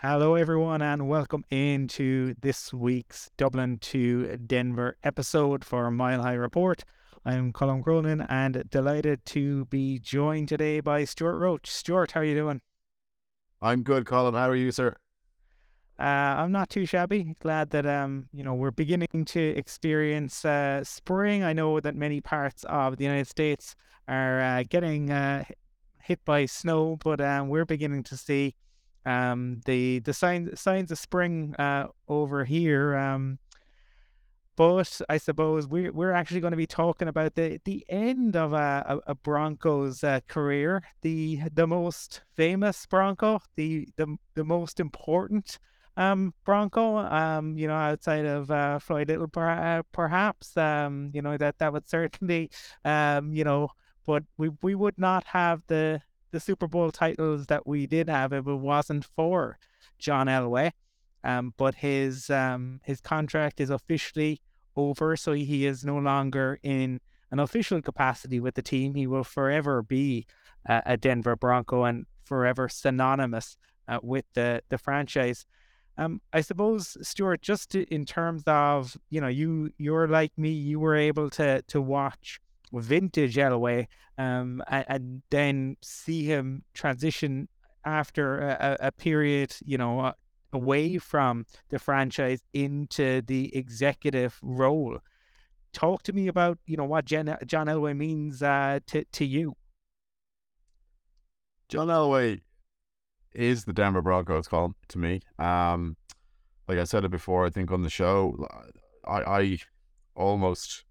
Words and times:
Hello, 0.00 0.36
everyone, 0.36 0.80
and 0.80 1.08
welcome 1.08 1.44
into 1.50 2.32
this 2.40 2.72
week's 2.72 3.32
Dublin 3.36 3.78
to 3.78 4.36
Denver 4.36 4.96
episode 5.02 5.64
for 5.64 5.90
Mile 5.90 6.22
High 6.22 6.34
Report. 6.34 6.84
I'm 7.24 7.52
Colum 7.52 7.82
Cronin 7.82 8.20
and 8.20 8.62
delighted 8.70 9.26
to 9.26 9.64
be 9.64 9.98
joined 9.98 10.50
today 10.50 10.78
by 10.78 11.02
Stewart 11.02 11.40
Roach. 11.40 11.68
Stewart, 11.68 12.12
how 12.12 12.20
are 12.20 12.24
you 12.24 12.36
doing? 12.36 12.60
I'm 13.60 13.82
good, 13.82 14.06
Colum. 14.06 14.36
How 14.36 14.48
are 14.48 14.54
you, 14.54 14.70
sir? 14.70 14.94
Uh, 15.98 16.02
I'm 16.02 16.52
not 16.52 16.70
too 16.70 16.86
shabby. 16.86 17.34
Glad 17.40 17.70
that 17.70 17.84
um, 17.84 18.28
you 18.32 18.44
know, 18.44 18.54
we're 18.54 18.70
beginning 18.70 19.24
to 19.24 19.40
experience 19.40 20.44
uh, 20.44 20.84
spring. 20.84 21.42
I 21.42 21.52
know 21.52 21.80
that 21.80 21.96
many 21.96 22.20
parts 22.20 22.62
of 22.68 22.98
the 22.98 23.04
United 23.04 23.26
States 23.26 23.74
are 24.06 24.40
uh, 24.40 24.62
getting 24.70 25.10
uh, 25.10 25.42
hit 26.00 26.24
by 26.24 26.46
snow, 26.46 26.98
but 27.02 27.20
um, 27.20 27.48
we're 27.48 27.64
beginning 27.64 28.04
to 28.04 28.16
see 28.16 28.54
um, 29.06 29.60
the 29.64 30.00
the 30.00 30.12
signs 30.12 30.60
signs 30.60 30.90
of 30.90 30.98
spring 30.98 31.54
uh, 31.58 31.88
over 32.08 32.44
here. 32.44 32.94
Um, 32.96 33.38
but 34.58 35.00
I 35.08 35.18
suppose 35.18 35.68
we're 35.68 35.92
we're 35.92 36.12
actually 36.12 36.40
going 36.40 36.50
to 36.50 36.56
be 36.56 36.66
talking 36.66 37.06
about 37.06 37.36
the 37.36 37.60
the 37.64 37.84
end 37.88 38.34
of 38.34 38.52
a, 38.52 39.00
a, 39.06 39.14
Broncos 39.14 40.02
uh, 40.02 40.18
career, 40.26 40.82
the 41.02 41.42
the 41.54 41.66
most 41.68 42.22
famous 42.34 42.84
Bronco, 42.86 43.40
the 43.54 43.88
the 43.96 44.16
the 44.34 44.44
most 44.44 44.80
important 44.80 45.60
um 45.96 46.34
Bronco, 46.44 46.96
um 46.98 47.56
you 47.56 47.68
know 47.68 47.74
outside 47.74 48.26
of 48.26 48.50
uh, 48.50 48.80
Floyd 48.80 49.08
Little 49.08 49.28
per, 49.28 49.48
uh, 49.48 49.82
perhaps 49.92 50.56
um 50.56 51.12
you 51.14 51.22
know 51.22 51.36
that 51.36 51.58
that 51.58 51.72
would 51.72 51.88
certainly 51.88 52.50
um 52.84 53.32
you 53.32 53.44
know 53.44 53.70
but 54.06 54.24
we 54.38 54.50
we 54.62 54.74
would 54.74 54.98
not 54.98 55.22
have 55.24 55.62
the 55.68 56.02
the 56.30 56.40
Super 56.40 56.66
Bowl 56.66 56.90
titles 56.90 57.46
that 57.46 57.66
we 57.66 57.86
did 57.86 58.08
have 58.08 58.32
if 58.32 58.46
it 58.46 58.54
wasn't 58.54 59.04
for 59.04 59.58
John 59.98 60.26
Elway. 60.26 60.72
Um, 61.24 61.52
but 61.56 61.74
his 61.74 62.30
um, 62.30 62.80
his 62.84 63.00
contract 63.00 63.60
is 63.60 63.70
officially 63.70 64.40
over, 64.76 65.16
so 65.16 65.32
he 65.32 65.66
is 65.66 65.84
no 65.84 65.98
longer 65.98 66.60
in 66.62 67.00
an 67.30 67.40
official 67.40 67.82
capacity 67.82 68.40
with 68.40 68.54
the 68.54 68.62
team. 68.62 68.94
He 68.94 69.06
will 69.06 69.24
forever 69.24 69.82
be 69.82 70.26
uh, 70.68 70.82
a 70.86 70.96
Denver 70.96 71.36
Bronco 71.36 71.84
and 71.84 72.06
forever 72.24 72.68
synonymous 72.68 73.56
uh, 73.88 73.98
with 74.02 74.26
the 74.34 74.62
the 74.68 74.78
franchise. 74.78 75.44
Um, 75.96 76.20
I 76.32 76.42
suppose 76.42 76.96
Stewart, 77.02 77.42
just 77.42 77.70
to, 77.72 77.82
in 77.92 78.04
terms 78.04 78.44
of 78.46 78.96
you 79.10 79.20
know 79.20 79.28
you 79.28 79.72
you're 79.78 80.06
like 80.06 80.32
me, 80.38 80.50
you 80.50 80.78
were 80.78 80.94
able 80.94 81.30
to 81.30 81.62
to 81.62 81.80
watch 81.80 82.40
vintage 82.72 83.36
Elway, 83.36 83.86
um, 84.16 84.62
and, 84.68 84.84
and 84.88 85.22
then 85.30 85.76
see 85.82 86.24
him 86.24 86.62
transition 86.74 87.48
after 87.84 88.40
a, 88.40 88.76
a 88.80 88.92
period, 88.92 89.54
you 89.64 89.78
know, 89.78 90.00
uh, 90.00 90.12
away 90.52 90.98
from 90.98 91.46
the 91.68 91.78
franchise 91.78 92.42
into 92.52 93.22
the 93.22 93.54
executive 93.56 94.38
role. 94.42 94.98
Talk 95.72 96.02
to 96.04 96.12
me 96.12 96.28
about, 96.28 96.58
you 96.66 96.76
know, 96.76 96.84
what 96.84 97.04
Jen, 97.04 97.36
John 97.46 97.66
Elway 97.66 97.96
means 97.96 98.42
uh, 98.42 98.80
to 98.86 99.04
to 99.12 99.24
you. 99.24 99.54
John 101.68 101.88
Elway 101.88 102.40
is 103.34 103.64
the 103.64 103.74
Denver 103.74 104.02
Broncos 104.02 104.48
call 104.48 104.74
to 104.88 104.98
me. 104.98 105.20
Um, 105.38 105.96
like 106.66 106.78
I 106.78 106.84
said 106.84 107.04
it 107.04 107.10
before, 107.10 107.44
I 107.44 107.50
think 107.50 107.70
on 107.70 107.82
the 107.82 107.90
show, 107.90 108.46
I, 109.06 109.20
I 109.20 109.58
almost 110.14 110.84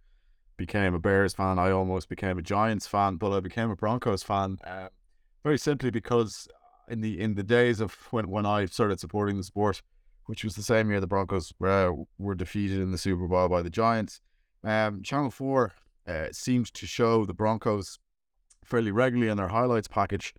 became 0.58 0.94
a 0.94 1.00
Bears 1.00 1.34
fan. 1.34 1.60
I 1.60 1.72
almost 1.72 2.10
became 2.10 2.38
a 2.38 2.42
Giants 2.42 2.88
fan, 2.88 3.16
but 3.16 3.32
I 3.32 3.40
became 3.40 3.70
a 3.70 3.76
Broncos 3.76 4.24
fan 4.24 4.58
uh, 4.66 4.90
very 5.44 5.58
simply 5.58 5.92
because 5.92 6.48
in 6.90 7.02
the 7.02 7.20
in 7.20 7.36
the 7.36 7.44
days 7.44 7.80
of 7.80 7.94
when 8.12 8.30
when 8.30 8.46
I 8.46 8.66
started 8.66 9.00
supporting 9.00 9.38
the 9.38 9.44
sport, 9.44 9.82
which 10.26 10.44
was 10.44 10.56
the 10.56 10.64
same 10.64 10.90
year 10.90 11.00
the 11.00 11.08
Broncos 11.08 11.54
uh, 11.64 11.92
were 12.18 12.36
defeated 12.36 12.82
in 12.82 12.92
the 12.92 12.98
Super 12.98 13.28
Bowl 13.28 13.48
by 13.48 13.62
the 13.62 13.70
Giants, 13.70 14.20
um, 14.64 15.04
Channel 15.04 15.32
Four 15.32 15.74
uh, 16.08 16.28
seemed 16.32 16.74
to 16.74 16.88
show 16.88 17.26
the 17.26 17.34
Broncos 17.34 18.00
fairly 18.64 18.92
regularly 18.92 19.32
in 19.32 19.38
their 19.38 19.48
highlights 19.48 19.88
package. 19.88 20.34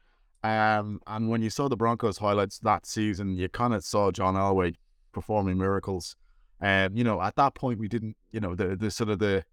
Um, 0.45 1.01
and 1.07 1.29
when 1.29 1.43
you 1.43 1.51
saw 1.51 1.69
the 1.69 1.77
Broncos 1.77 2.19
highlights 2.19 2.59
that 2.61 2.87
season, 2.87 3.37
you 3.37 3.49
kind 3.49 3.75
of 3.75 3.85
saw 3.85 4.13
John 4.13 4.35
Elway 4.35 4.75
performing 5.13 5.59
miracles. 5.59 6.15
And 6.61 6.93
um, 6.93 6.97
you 6.97 7.05
know, 7.05 7.21
at 7.21 7.37
that 7.37 7.55
point, 7.55 7.79
we 7.79 7.89
didn't, 7.89 8.17
you 8.33 8.41
know, 8.41 8.55
the 8.55 8.77
the 8.77 8.91
sort 8.91 9.11
of 9.11 9.19
the 9.19 9.45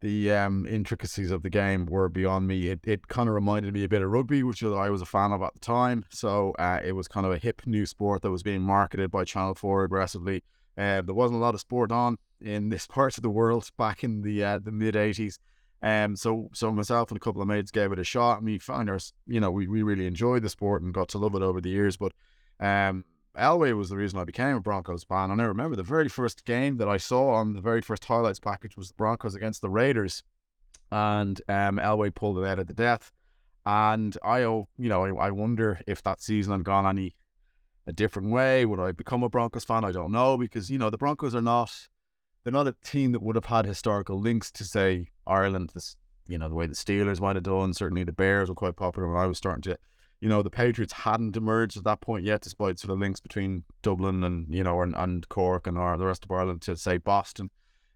the 0.00 0.32
um, 0.32 0.66
intricacies 0.66 1.30
of 1.30 1.42
the 1.42 1.50
game 1.50 1.86
were 1.86 2.08
beyond 2.08 2.46
me. 2.46 2.68
It, 2.68 2.80
it 2.84 3.08
kind 3.08 3.28
of 3.28 3.34
reminded 3.34 3.74
me 3.74 3.84
a 3.84 3.88
bit 3.88 4.02
of 4.02 4.10
rugby, 4.10 4.42
which 4.42 4.62
I 4.62 4.88
was 4.90 5.02
a 5.02 5.06
fan 5.06 5.32
of 5.32 5.42
at 5.42 5.54
the 5.54 5.60
time. 5.60 6.04
So 6.10 6.52
uh, 6.58 6.80
it 6.82 6.92
was 6.92 7.08
kind 7.08 7.26
of 7.26 7.32
a 7.32 7.38
hip 7.38 7.62
new 7.66 7.86
sport 7.86 8.22
that 8.22 8.30
was 8.30 8.42
being 8.42 8.62
marketed 8.62 9.10
by 9.10 9.24
Channel 9.24 9.54
4 9.54 9.84
aggressively. 9.84 10.42
Uh, 10.78 11.02
there 11.02 11.14
wasn't 11.14 11.38
a 11.38 11.42
lot 11.42 11.54
of 11.54 11.60
sport 11.60 11.92
on 11.92 12.16
in 12.40 12.70
this 12.70 12.86
part 12.88 13.16
of 13.18 13.22
the 13.22 13.30
world 13.30 13.70
back 13.76 14.02
in 14.02 14.22
the 14.22 14.42
uh, 14.42 14.58
the 14.58 14.72
mid 14.72 14.94
80s. 14.94 15.38
Um, 15.82 16.14
so 16.14 16.50
so 16.52 16.70
myself 16.72 17.10
and 17.10 17.16
a 17.16 17.20
couple 17.20 17.40
of 17.40 17.48
mates 17.48 17.70
gave 17.70 17.92
it 17.92 17.98
a 17.98 18.04
shot, 18.04 18.38
and 18.38 18.46
we 18.46 18.58
found 18.58 18.90
our, 18.90 18.98
you 19.26 19.40
know, 19.40 19.50
we, 19.50 19.66
we 19.66 19.82
really 19.82 20.06
enjoyed 20.06 20.42
the 20.42 20.48
sport 20.48 20.82
and 20.82 20.92
got 20.92 21.08
to 21.10 21.18
love 21.18 21.34
it 21.34 21.42
over 21.42 21.60
the 21.60 21.70
years. 21.70 21.96
But 21.96 22.12
um, 22.58 23.04
Elway 23.36 23.76
was 23.76 23.88
the 23.88 23.96
reason 23.96 24.18
I 24.18 24.24
became 24.24 24.56
a 24.56 24.60
Broncos 24.60 25.04
fan, 25.04 25.30
and 25.30 25.40
I 25.40 25.44
remember 25.44 25.76
the 25.76 25.82
very 25.82 26.08
first 26.08 26.44
game 26.44 26.78
that 26.78 26.88
I 26.88 26.96
saw 26.96 27.34
on 27.34 27.52
the 27.52 27.60
very 27.60 27.80
first 27.80 28.04
highlights 28.04 28.40
package 28.40 28.76
was 28.76 28.88
the 28.88 28.94
Broncos 28.94 29.34
against 29.34 29.60
the 29.60 29.70
Raiders, 29.70 30.22
and 30.90 31.40
um, 31.48 31.78
Elway 31.78 32.14
pulled 32.14 32.38
it 32.38 32.46
out 32.46 32.58
at 32.58 32.66
the 32.66 32.74
death. 32.74 33.12
And 33.64 34.16
I, 34.24 34.42
oh, 34.42 34.68
you 34.78 34.88
know, 34.88 35.04
I, 35.04 35.26
I 35.26 35.30
wonder 35.30 35.80
if 35.86 36.02
that 36.02 36.20
season 36.20 36.52
had 36.52 36.64
gone 36.64 36.86
any 36.86 37.14
a 37.86 37.92
different 37.92 38.30
way. 38.30 38.64
Would 38.64 38.80
I 38.80 38.92
become 38.92 39.22
a 39.22 39.28
Broncos 39.28 39.64
fan? 39.64 39.84
I 39.84 39.92
don't 39.92 40.12
know 40.12 40.36
because 40.36 40.70
you 40.70 40.78
know 40.78 40.90
the 40.90 40.98
Broncos 40.98 41.34
are 41.34 41.42
not 41.42 41.88
they're 42.42 42.52
not 42.52 42.66
a 42.66 42.76
team 42.84 43.12
that 43.12 43.22
would 43.22 43.36
have 43.36 43.46
had 43.46 43.66
historical 43.66 44.18
links 44.18 44.50
to 44.52 44.64
say 44.64 45.08
Ireland. 45.26 45.72
This 45.74 45.96
you 46.26 46.38
know 46.38 46.48
the 46.48 46.54
way 46.54 46.66
the 46.66 46.74
Steelers 46.74 47.20
might 47.20 47.36
have 47.36 47.44
done. 47.44 47.74
Certainly 47.74 48.04
the 48.04 48.12
Bears 48.12 48.48
were 48.48 48.54
quite 48.54 48.76
popular 48.76 49.12
when 49.12 49.20
I 49.20 49.26
was 49.26 49.38
starting 49.38 49.62
to. 49.62 49.78
You 50.20 50.28
know 50.28 50.42
the 50.42 50.50
Patriots 50.50 50.92
hadn't 50.92 51.36
emerged 51.36 51.76
at 51.76 51.84
that 51.84 52.00
point 52.00 52.24
yet, 52.24 52.42
despite 52.42 52.78
sort 52.78 52.92
of 52.92 52.98
links 52.98 53.20
between 53.20 53.64
Dublin 53.82 54.22
and 54.22 54.46
you 54.54 54.62
know 54.62 54.82
and, 54.82 54.94
and 54.96 55.28
Cork 55.28 55.66
and 55.66 55.78
or 55.78 55.96
the 55.96 56.06
rest 56.06 56.24
of 56.24 56.30
Ireland 56.30 56.62
to 56.62 56.76
say 56.76 56.98
Boston. 56.98 57.50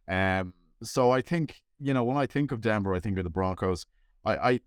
Um, 0.08 0.54
so 0.82 1.10
I 1.10 1.20
think 1.20 1.60
you 1.78 1.92
know 1.92 2.04
when 2.04 2.16
I 2.16 2.26
think 2.26 2.50
of 2.50 2.60
Denver, 2.60 2.94
I 2.94 3.00
think 3.00 3.18
of 3.18 3.24
the 3.24 3.30
Broncos. 3.30 3.86
I, 4.24 4.36
I 4.36 4.60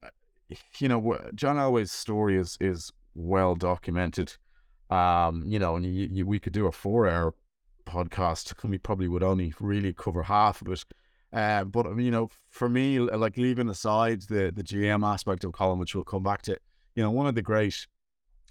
you 0.80 0.88
know, 0.88 1.18
John 1.36 1.57
Elway's 1.57 1.92
story 1.92 2.38
is 2.38 2.57
is 2.59 2.92
well 3.15 3.56
documented. 3.56 4.36
Um, 4.89 5.44
you 5.45 5.59
know, 5.59 5.75
and 5.75 5.86
you, 5.86 6.07
you, 6.12 6.25
we 6.25 6.39
could 6.39 6.54
do 6.54 6.68
a 6.68 6.71
four 6.71 7.07
hour 7.07 7.33
podcast, 7.86 8.54
and 8.62 8.71
we 8.71 8.77
probably 8.77 9.07
would 9.07 9.24
only 9.24 9.54
really 9.59 9.94
cover 9.94 10.24
half 10.24 10.62
of 10.62 10.69
it. 10.69 10.86
Uh, 11.33 11.65
but 11.65 11.98
you 11.98 12.12
know, 12.12 12.30
for 12.50 12.69
me, 12.69 13.00
like 13.00 13.38
leaving 13.38 13.69
aside 13.69 14.21
the 14.24 14.51
the 14.56 14.63
GM 14.63 15.06
aspect 15.06 15.44
of 15.44 15.51
Colum, 15.51 15.80
which 15.80 15.95
we'll 15.95 16.04
come 16.04 16.24
back 16.24 16.42
to, 16.44 16.57
you 16.97 17.03
know, 17.03 17.11
one 17.11 17.27
of 17.27 17.35
the 17.35 17.41
great 17.41 17.88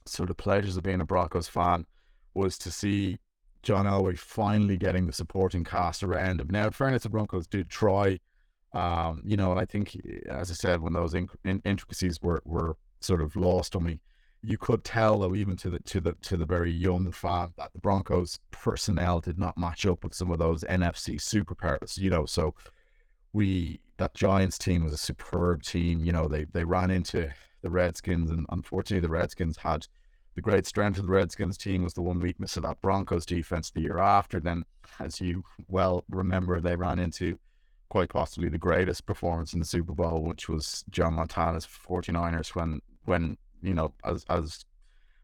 sort 0.07 0.31
of 0.31 0.39
pleasures 0.39 0.79
of 0.79 0.85
being 0.85 1.03
a 1.03 1.05
Broncos 1.05 1.49
fan 1.49 1.85
was 2.33 2.57
to 2.59 2.71
see 2.71 3.19
John 3.63 3.85
Elway 3.85 4.19
finally 4.19 4.79
getting 4.79 5.07
the 5.07 5.13
supporting 5.13 5.65
cast 5.65 6.03
around 6.03 6.41
him. 6.41 6.49
Now, 6.51 6.67
in 6.67 6.73
fairness, 6.73 7.03
the 7.03 7.11
Broncos 7.11 7.47
did 7.47 7.69
try 7.69 8.21
um, 8.77 9.23
you 9.25 9.39
know, 9.39 9.53
and 9.53 9.61
I 9.61 9.65
think, 9.65 9.97
as 10.29 10.51
I 10.51 10.55
said, 10.55 10.83
when 10.83 10.93
those 10.93 11.15
in, 11.15 11.29
in, 11.45 11.63
intricacies 11.65 12.21
were, 12.21 12.43
were 12.45 12.77
sort 13.01 13.23
of 13.23 13.35
lost 13.35 13.75
on 13.75 13.85
me, 13.85 14.01
you 14.43 14.59
could 14.59 14.85
tell, 14.85 15.19
though, 15.21 15.35
even 15.35 15.57
to 15.57 15.71
the 15.71 15.79
to 15.81 16.01
the 16.01 16.13
to 16.23 16.37
the 16.37 16.45
very 16.45 16.71
young 16.71 17.11
fan, 17.11 17.55
that 17.57 17.73
the 17.73 17.79
Broncos' 17.79 18.39
personnel 18.51 19.21
did 19.21 19.39
not 19.39 19.57
match 19.57 19.87
up 19.87 20.05
with 20.05 20.15
some 20.15 20.31
of 20.31 20.39
those 20.39 20.63
NFC 20.65 21.17
superpowers. 21.17 21.97
You 21.97 22.11
know, 22.11 22.27
so 22.27 22.55
we 23.33 23.81
that 23.97 24.15
Giants 24.15 24.59
team 24.59 24.85
was 24.85 24.93
a 24.93 24.99
superb 24.99 25.63
team. 25.63 26.05
You 26.05 26.13
know, 26.13 26.29
they 26.29 26.45
they 26.45 26.65
ran 26.65 26.91
into 26.91 27.33
the 27.67 27.71
Redskins, 27.71 28.31
and 28.31 28.47
unfortunately, 28.51 29.07
the 29.07 29.13
Redskins 29.13 29.59
had 29.59 29.87
the 30.37 30.41
great 30.41 30.67
strength 30.67 30.99
of 30.99 31.07
the 31.07 31.13
Redskins 31.13 31.57
team 31.57 31.83
was 31.83 31.95
the 31.95 32.03
one 32.03 32.21
weakness 32.21 32.57
of 32.57 32.63
that 32.63 32.81
Broncos 32.81 33.27
defense 33.27 33.71
the 33.71 33.81
year 33.81 33.99
after. 33.99 34.39
Then, 34.39 34.65
as 35.01 35.21
you 35.21 35.45
well 35.67 36.05
remember, 36.09 36.61
they 36.61 36.77
ran 36.77 36.99
into 36.99 37.39
quite 37.89 38.11
possibly 38.11 38.49
the 38.49 38.59
greatest 38.59 39.07
performance 39.07 39.53
in 39.53 39.61
the 39.61 39.67
Super 39.67 39.95
Bowl, 39.95 40.23
which 40.23 40.49
was 40.49 40.85
John 40.91 41.15
Montana's 41.15 41.67
49ers 41.67 42.55
when 42.55 42.81
when 43.05 43.37
you 43.63 43.75
know 43.75 43.95
as 44.05 44.25
as 44.29 44.65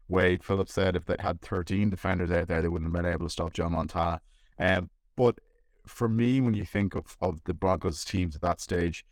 Wade 0.09 0.43
Phillips 0.43 0.73
said, 0.73 0.95
if 0.95 1.05
they 1.05 1.15
had 1.19 1.41
13 1.41 1.89
defenders 1.89 2.31
out 2.31 2.47
there, 2.47 2.61
they 2.61 2.67
wouldn't 2.67 2.93
have 2.93 3.03
been 3.03 3.11
able 3.11 3.25
to 3.25 3.31
stop 3.31 3.53
John 3.53 3.71
Montana. 3.71 4.19
Um, 4.59 4.89
but 5.15 5.39
for 5.85 6.09
me, 6.09 6.41
when 6.41 6.53
you 6.53 6.65
think 6.65 6.95
of, 6.95 7.17
of 7.21 7.41
the 7.45 7.53
Broncos 7.53 8.03
teams 8.03 8.35
at 8.35 8.41
that 8.41 8.61
stage, 8.61 9.05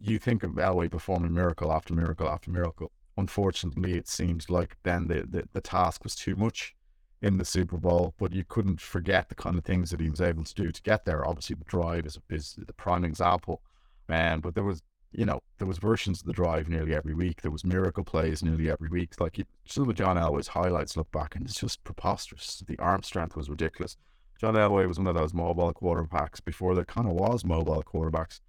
you 0.00 0.18
think 0.18 0.42
of 0.42 0.52
Elway 0.52 0.90
performing 0.90 1.32
miracle 1.32 1.72
after 1.72 1.94
miracle 1.94 2.28
after 2.28 2.50
miracle. 2.50 2.92
Unfortunately, 3.16 3.94
it 3.94 4.08
seems 4.08 4.48
like 4.48 4.76
then 4.84 5.08
the, 5.08 5.26
the, 5.28 5.48
the 5.52 5.60
task 5.60 6.04
was 6.04 6.14
too 6.14 6.36
much 6.36 6.74
in 7.20 7.36
the 7.36 7.44
Super 7.44 7.76
Bowl, 7.76 8.14
but 8.18 8.32
you 8.32 8.44
couldn't 8.44 8.80
forget 8.80 9.28
the 9.28 9.34
kind 9.34 9.58
of 9.58 9.64
things 9.64 9.90
that 9.90 10.00
he 10.00 10.08
was 10.08 10.20
able 10.20 10.44
to 10.44 10.54
do 10.54 10.70
to 10.70 10.82
get 10.82 11.04
there. 11.04 11.26
Obviously, 11.26 11.56
the 11.56 11.64
drive 11.64 12.06
is, 12.06 12.18
is 12.30 12.56
the 12.66 12.72
prime 12.72 13.04
example. 13.04 13.60
Um, 14.08 14.40
but 14.40 14.54
there 14.54 14.64
was, 14.64 14.82
you 15.12 15.24
know, 15.24 15.40
there 15.58 15.66
was 15.66 15.78
versions 15.78 16.20
of 16.20 16.26
the 16.26 16.32
drive 16.32 16.68
nearly 16.68 16.94
every 16.94 17.14
week. 17.14 17.42
There 17.42 17.50
was 17.50 17.64
miracle 17.64 18.04
plays 18.04 18.42
nearly 18.42 18.70
every 18.70 18.88
week. 18.88 19.20
Like 19.20 19.44
some 19.66 19.88
of 19.88 19.96
John 19.96 20.16
Elway's 20.16 20.48
highlights 20.48 20.96
look 20.96 21.10
back 21.10 21.34
and 21.34 21.44
it's 21.44 21.58
just 21.58 21.82
preposterous. 21.82 22.62
The 22.66 22.78
arm 22.78 23.02
strength 23.02 23.36
was 23.36 23.50
ridiculous. 23.50 23.96
John 24.40 24.54
Elway 24.54 24.86
was 24.86 24.98
one 24.98 25.08
of 25.08 25.16
those 25.16 25.34
mobile 25.34 25.72
quarterbacks 25.74 26.42
before 26.42 26.76
there 26.76 26.84
kind 26.84 27.08
of 27.08 27.14
was 27.14 27.44
mobile 27.44 27.82
quarterbacks. 27.82 28.40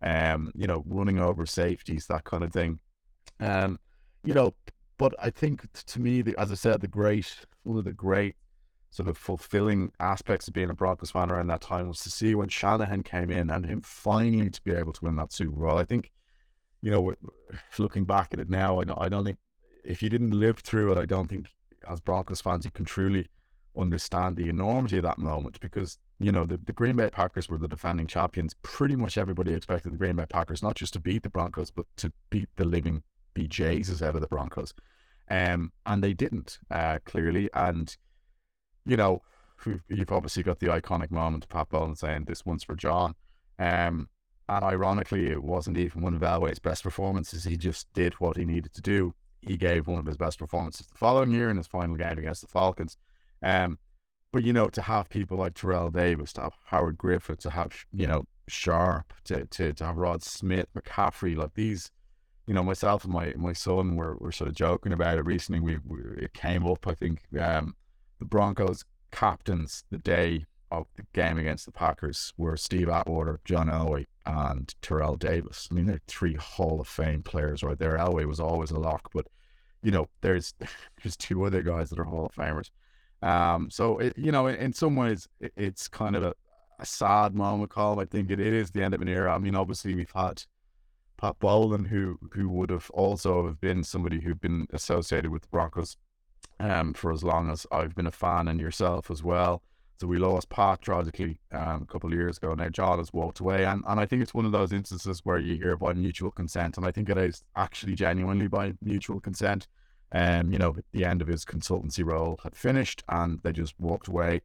Um, 0.00 0.52
you 0.54 0.66
know, 0.66 0.84
running 0.86 1.18
over 1.18 1.44
safeties, 1.44 2.06
that 2.06 2.24
kind 2.24 2.44
of 2.44 2.52
thing. 2.52 2.78
Um, 3.40 3.78
you 4.24 4.34
know, 4.34 4.54
but 4.96 5.14
I 5.20 5.30
think 5.30 5.66
to 5.72 6.00
me, 6.00 6.22
the, 6.22 6.36
as 6.38 6.52
I 6.52 6.54
said, 6.54 6.80
the 6.80 6.88
great 6.88 7.34
one 7.62 7.78
of 7.78 7.84
the 7.84 7.92
great 7.92 8.36
sort 8.90 9.08
of 9.08 9.18
fulfilling 9.18 9.92
aspects 10.00 10.48
of 10.48 10.54
being 10.54 10.70
a 10.70 10.74
Broncos 10.74 11.10
fan 11.10 11.30
around 11.30 11.48
that 11.48 11.60
time 11.60 11.88
was 11.88 12.00
to 12.00 12.10
see 12.10 12.34
when 12.34 12.48
Shanahan 12.48 13.02
came 13.02 13.30
in 13.30 13.50
and 13.50 13.66
him 13.66 13.80
finally 13.82 14.50
to 14.50 14.62
be 14.62 14.72
able 14.72 14.92
to 14.94 15.04
win 15.04 15.16
that 15.16 15.32
Super 15.32 15.56
Bowl. 15.56 15.78
I 15.78 15.84
think, 15.84 16.10
you 16.80 16.90
know, 16.90 17.14
looking 17.78 18.04
back 18.04 18.28
at 18.32 18.40
it 18.40 18.48
now, 18.48 18.80
I 18.80 18.84
don't, 18.84 19.00
I 19.00 19.08
don't 19.08 19.24
think 19.24 19.38
if 19.84 20.02
you 20.02 20.08
didn't 20.08 20.38
live 20.38 20.58
through 20.58 20.92
it, 20.92 20.98
I 20.98 21.06
don't 21.06 21.28
think 21.28 21.46
as 21.88 22.00
Broncos 22.00 22.40
fans 22.40 22.64
you 22.64 22.70
can 22.70 22.84
truly 22.84 23.28
understand 23.76 24.36
the 24.36 24.48
enormity 24.48 24.96
of 24.96 25.04
that 25.04 25.18
moment 25.18 25.60
because 25.60 25.98
you 26.18 26.32
know 26.32 26.44
the, 26.44 26.58
the 26.58 26.72
Green 26.72 26.96
Bay 26.96 27.10
Packers 27.10 27.48
were 27.48 27.58
the 27.58 27.68
defending 27.68 28.06
champions. 28.06 28.54
Pretty 28.62 28.96
much 28.96 29.16
everybody 29.16 29.52
expected 29.54 29.92
the 29.92 29.98
Green 29.98 30.16
Bay 30.16 30.26
Packers 30.26 30.62
not 30.62 30.74
just 30.74 30.92
to 30.94 31.00
beat 31.00 31.22
the 31.22 31.30
Broncos, 31.30 31.70
but 31.70 31.86
to 31.96 32.12
beat 32.30 32.48
the 32.56 32.64
living 32.64 33.02
BJ's 33.34 34.02
out 34.02 34.14
of 34.14 34.20
the 34.20 34.26
Broncos. 34.26 34.74
Um, 35.30 35.72
and 35.86 36.02
they 36.02 36.14
didn't, 36.14 36.58
uh, 36.70 36.98
clearly. 37.04 37.50
And, 37.54 37.94
you 38.86 38.96
know, 38.96 39.22
you've 39.88 40.12
obviously 40.12 40.42
got 40.42 40.60
the 40.60 40.68
iconic 40.68 41.10
moment, 41.10 41.48
Pat 41.48 41.68
Bowlen 41.68 41.96
saying, 41.96 42.24
this 42.24 42.46
one's 42.46 42.64
for 42.64 42.74
John. 42.74 43.14
Um, 43.58 44.08
and 44.48 44.64
ironically, 44.64 45.26
it 45.26 45.42
wasn't 45.42 45.76
even 45.76 46.00
one 46.02 46.14
of 46.14 46.22
Elway's 46.22 46.58
best 46.58 46.82
performances. 46.82 47.44
He 47.44 47.56
just 47.56 47.92
did 47.92 48.14
what 48.14 48.36
he 48.36 48.44
needed 48.44 48.72
to 48.74 48.80
do. 48.80 49.14
He 49.42 49.56
gave 49.56 49.86
one 49.86 49.98
of 49.98 50.06
his 50.06 50.16
best 50.16 50.38
performances 50.38 50.86
the 50.86 50.98
following 50.98 51.30
year 51.30 51.50
in 51.50 51.58
his 51.58 51.66
final 51.66 51.96
game 51.96 52.18
against 52.18 52.40
the 52.40 52.48
Falcons. 52.48 52.96
Um, 53.42 53.78
but 54.32 54.44
you 54.44 54.52
know, 54.52 54.68
to 54.68 54.82
have 54.82 55.08
people 55.08 55.38
like 55.38 55.54
Terrell 55.54 55.90
Davis, 55.90 56.32
to 56.34 56.42
have 56.42 56.54
Howard 56.66 56.98
Griffith, 56.98 57.40
to 57.40 57.50
have 57.50 57.72
you 57.92 58.06
know 58.06 58.24
Sharpe, 58.48 59.12
to 59.24 59.46
to, 59.46 59.72
to 59.72 59.84
have 59.86 59.96
Rod 59.96 60.22
Smith, 60.22 60.66
McCaffrey, 60.74 61.36
like 61.36 61.54
these 61.54 61.90
you 62.48 62.54
know, 62.54 62.62
myself 62.62 63.04
and 63.04 63.12
my 63.12 63.34
my 63.36 63.52
son 63.52 63.94
were, 63.94 64.16
were 64.16 64.32
sort 64.32 64.48
of 64.48 64.56
joking 64.56 64.92
about 64.92 65.18
it 65.18 65.26
recently. 65.26 65.60
We, 65.60 65.78
we 65.84 66.00
it 66.24 66.32
came 66.32 66.66
up, 66.66 66.86
I 66.86 66.94
think, 66.94 67.20
um, 67.38 67.76
the 68.18 68.24
Broncos 68.24 68.84
captains 69.12 69.84
the 69.90 69.98
day 69.98 70.46
of 70.70 70.86
the 70.96 71.04
game 71.12 71.38
against 71.38 71.66
the 71.66 71.72
Packers 71.72 72.32
were 72.38 72.56
Steve 72.56 72.88
Atwater, 72.88 73.40
John 73.44 73.68
Elway, 73.68 74.06
and 74.24 74.74
Terrell 74.80 75.16
Davis. 75.16 75.68
I 75.70 75.74
mean, 75.74 75.86
they're 75.86 76.00
three 76.08 76.34
Hall 76.34 76.80
of 76.80 76.88
Fame 76.88 77.22
players 77.22 77.62
right 77.62 77.78
there. 77.78 77.98
Elway 77.98 78.26
was 78.26 78.40
always 78.40 78.70
a 78.70 78.78
lock, 78.78 79.10
but 79.12 79.26
you 79.82 79.90
know, 79.90 80.08
there's 80.22 80.54
there's 81.02 81.18
two 81.18 81.44
other 81.44 81.60
guys 81.60 81.90
that 81.90 81.98
are 81.98 82.04
Hall 82.04 82.24
of 82.24 82.34
Famers. 82.34 82.70
Um, 83.22 83.70
so 83.70 83.98
it, 83.98 84.16
you 84.16 84.32
know, 84.32 84.46
in, 84.46 84.56
in 84.56 84.72
some 84.72 84.96
ways, 84.96 85.28
it, 85.40 85.52
it's 85.56 85.88
kind 85.88 86.16
of 86.16 86.22
a, 86.22 86.34
a 86.78 86.86
sad 86.86 87.34
moment, 87.34 87.70
Call. 87.70 88.00
I 88.00 88.04
think 88.04 88.30
it, 88.30 88.40
it 88.40 88.52
is 88.52 88.70
the 88.70 88.82
end 88.82 88.94
of 88.94 89.02
an 89.02 89.08
era. 89.08 89.34
I 89.34 89.38
mean, 89.38 89.56
obviously, 89.56 89.94
we've 89.94 90.12
had 90.14 90.44
Pat 91.16 91.38
Bowlen, 91.40 91.86
who 91.86 92.18
who 92.32 92.48
would 92.48 92.70
have 92.70 92.90
also 92.90 93.46
have 93.46 93.60
been 93.60 93.82
somebody 93.82 94.20
who'd 94.20 94.40
been 94.40 94.66
associated 94.72 95.30
with 95.30 95.42
the 95.42 95.48
Broncos 95.48 95.96
um, 96.60 96.94
for 96.94 97.12
as 97.12 97.24
long 97.24 97.50
as 97.50 97.66
I've 97.72 97.94
been 97.94 98.06
a 98.06 98.12
fan, 98.12 98.48
and 98.48 98.60
yourself 98.60 99.10
as 99.10 99.22
well. 99.22 99.62
So 100.00 100.06
we 100.06 100.18
lost 100.18 100.48
Pat 100.48 100.80
tragically 100.80 101.40
um, 101.50 101.82
a 101.82 101.92
couple 101.92 102.10
of 102.10 102.14
years 102.14 102.36
ago. 102.36 102.54
Now 102.54 102.68
John 102.68 102.98
has 102.98 103.12
walked 103.12 103.40
away, 103.40 103.64
and, 103.64 103.82
and 103.88 103.98
I 103.98 104.06
think 104.06 104.22
it's 104.22 104.32
one 104.32 104.46
of 104.46 104.52
those 104.52 104.72
instances 104.72 105.22
where 105.24 105.38
you 105.38 105.56
hear 105.56 105.76
by 105.76 105.92
mutual 105.92 106.30
consent, 106.30 106.76
and 106.76 106.86
I 106.86 106.92
think 106.92 107.08
it 107.08 107.18
is 107.18 107.42
actually 107.56 107.96
genuinely 107.96 108.46
by 108.46 108.74
mutual 108.80 109.18
consent. 109.18 109.66
Um, 110.12 110.52
you 110.52 110.58
know, 110.58 110.76
the 110.92 111.04
end 111.04 111.20
of 111.20 111.28
his 111.28 111.44
consultancy 111.44 112.04
role 112.04 112.40
had 112.42 112.56
finished, 112.56 113.04
and 113.08 113.40
they 113.42 113.52
just 113.52 113.74
walked 113.78 114.08
away. 114.08 114.40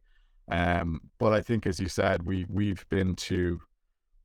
Um, 0.50 1.00
but 1.18 1.32
I 1.32 1.40
think, 1.40 1.66
as 1.66 1.80
you 1.80 1.88
said, 1.88 2.24
we 2.24 2.46
we've 2.48 2.86
been 2.90 3.14
to 3.16 3.60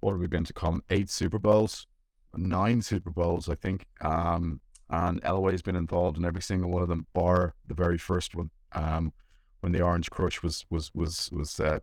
what 0.01 0.11
have 0.11 0.19
we 0.19 0.27
been 0.27 0.45
to? 0.45 0.53
Come 0.53 0.83
eight 0.89 1.09
Super 1.09 1.39
Bowls 1.39 1.87
nine 2.35 2.81
Super 2.81 3.09
Bowls, 3.09 3.49
I 3.49 3.55
think. 3.55 3.85
Um, 4.01 4.61
and 4.89 5.21
Elway's 5.23 5.61
been 5.61 5.75
involved 5.75 6.17
in 6.17 6.25
every 6.25 6.41
single 6.41 6.71
one 6.71 6.81
of 6.81 6.89
them, 6.89 7.05
bar 7.13 7.53
the 7.67 7.73
very 7.73 7.97
first 7.97 8.35
one, 8.35 8.49
um, 8.73 9.13
when 9.61 9.71
the 9.71 9.81
Orange 9.81 10.09
Crush 10.09 10.41
was 10.41 10.65
was 10.69 10.91
was 10.95 11.29
was 11.31 11.59
uh, 11.59 11.79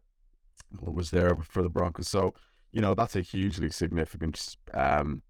was 0.81 1.11
there 1.11 1.37
for 1.37 1.63
the 1.63 1.69
Broncos. 1.69 2.09
So 2.09 2.35
you 2.73 2.81
know 2.81 2.95
that's 2.95 3.17
a 3.17 3.21
hugely 3.21 3.71
significant 3.71 4.57
um, 4.75 5.23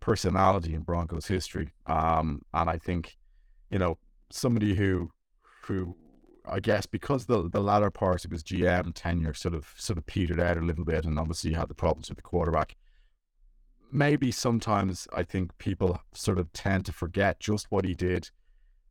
personality 0.00 0.74
in 0.74 0.82
Broncos 0.82 1.26
history. 1.26 1.70
Um, 1.86 2.42
and 2.52 2.68
I 2.68 2.76
think 2.76 3.16
you 3.72 3.78
know 3.78 3.98
somebody 4.30 4.74
who 4.74 5.10
who 5.64 5.96
I 6.46 6.60
guess 6.60 6.86
because 6.86 7.26
the 7.26 7.48
the 7.48 7.60
latter 7.60 7.90
part 7.90 8.24
of 8.24 8.30
his 8.30 8.44
GM 8.44 8.92
tenure 8.94 9.34
sort 9.34 9.54
of 9.54 9.74
sort 9.76 9.98
of 9.98 10.06
petered 10.06 10.38
out 10.38 10.56
a 10.56 10.60
little 10.60 10.84
bit, 10.84 11.04
and 11.04 11.18
obviously 11.18 11.52
had 11.54 11.68
the 11.68 11.74
problems 11.74 12.08
with 12.08 12.16
the 12.16 12.22
quarterback 12.22 12.76
maybe 13.92 14.30
sometimes 14.30 15.06
I 15.14 15.22
think 15.22 15.56
people 15.58 16.00
sort 16.14 16.38
of 16.38 16.52
tend 16.52 16.86
to 16.86 16.92
forget 16.92 17.38
just 17.38 17.66
what 17.70 17.84
he 17.84 17.94
did 17.94 18.30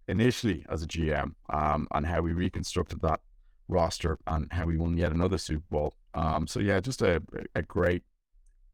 initially 0.07 0.63
as 0.69 0.83
a 0.83 0.88
GM 0.88 1.33
um, 1.50 1.88
and 1.91 2.05
how 2.05 2.23
he 2.23 2.33
reconstructed 2.33 3.01
that 3.01 3.19
roster 3.67 4.19
and 4.27 4.47
how 4.51 4.67
he 4.67 4.77
won 4.77 4.97
yet 4.97 5.11
another 5.11 5.39
Super 5.39 5.65
Bowl. 5.71 5.95
Um, 6.13 6.45
so 6.45 6.59
yeah, 6.59 6.79
just 6.79 7.01
a 7.01 7.21
a 7.55 7.63
great 7.63 8.03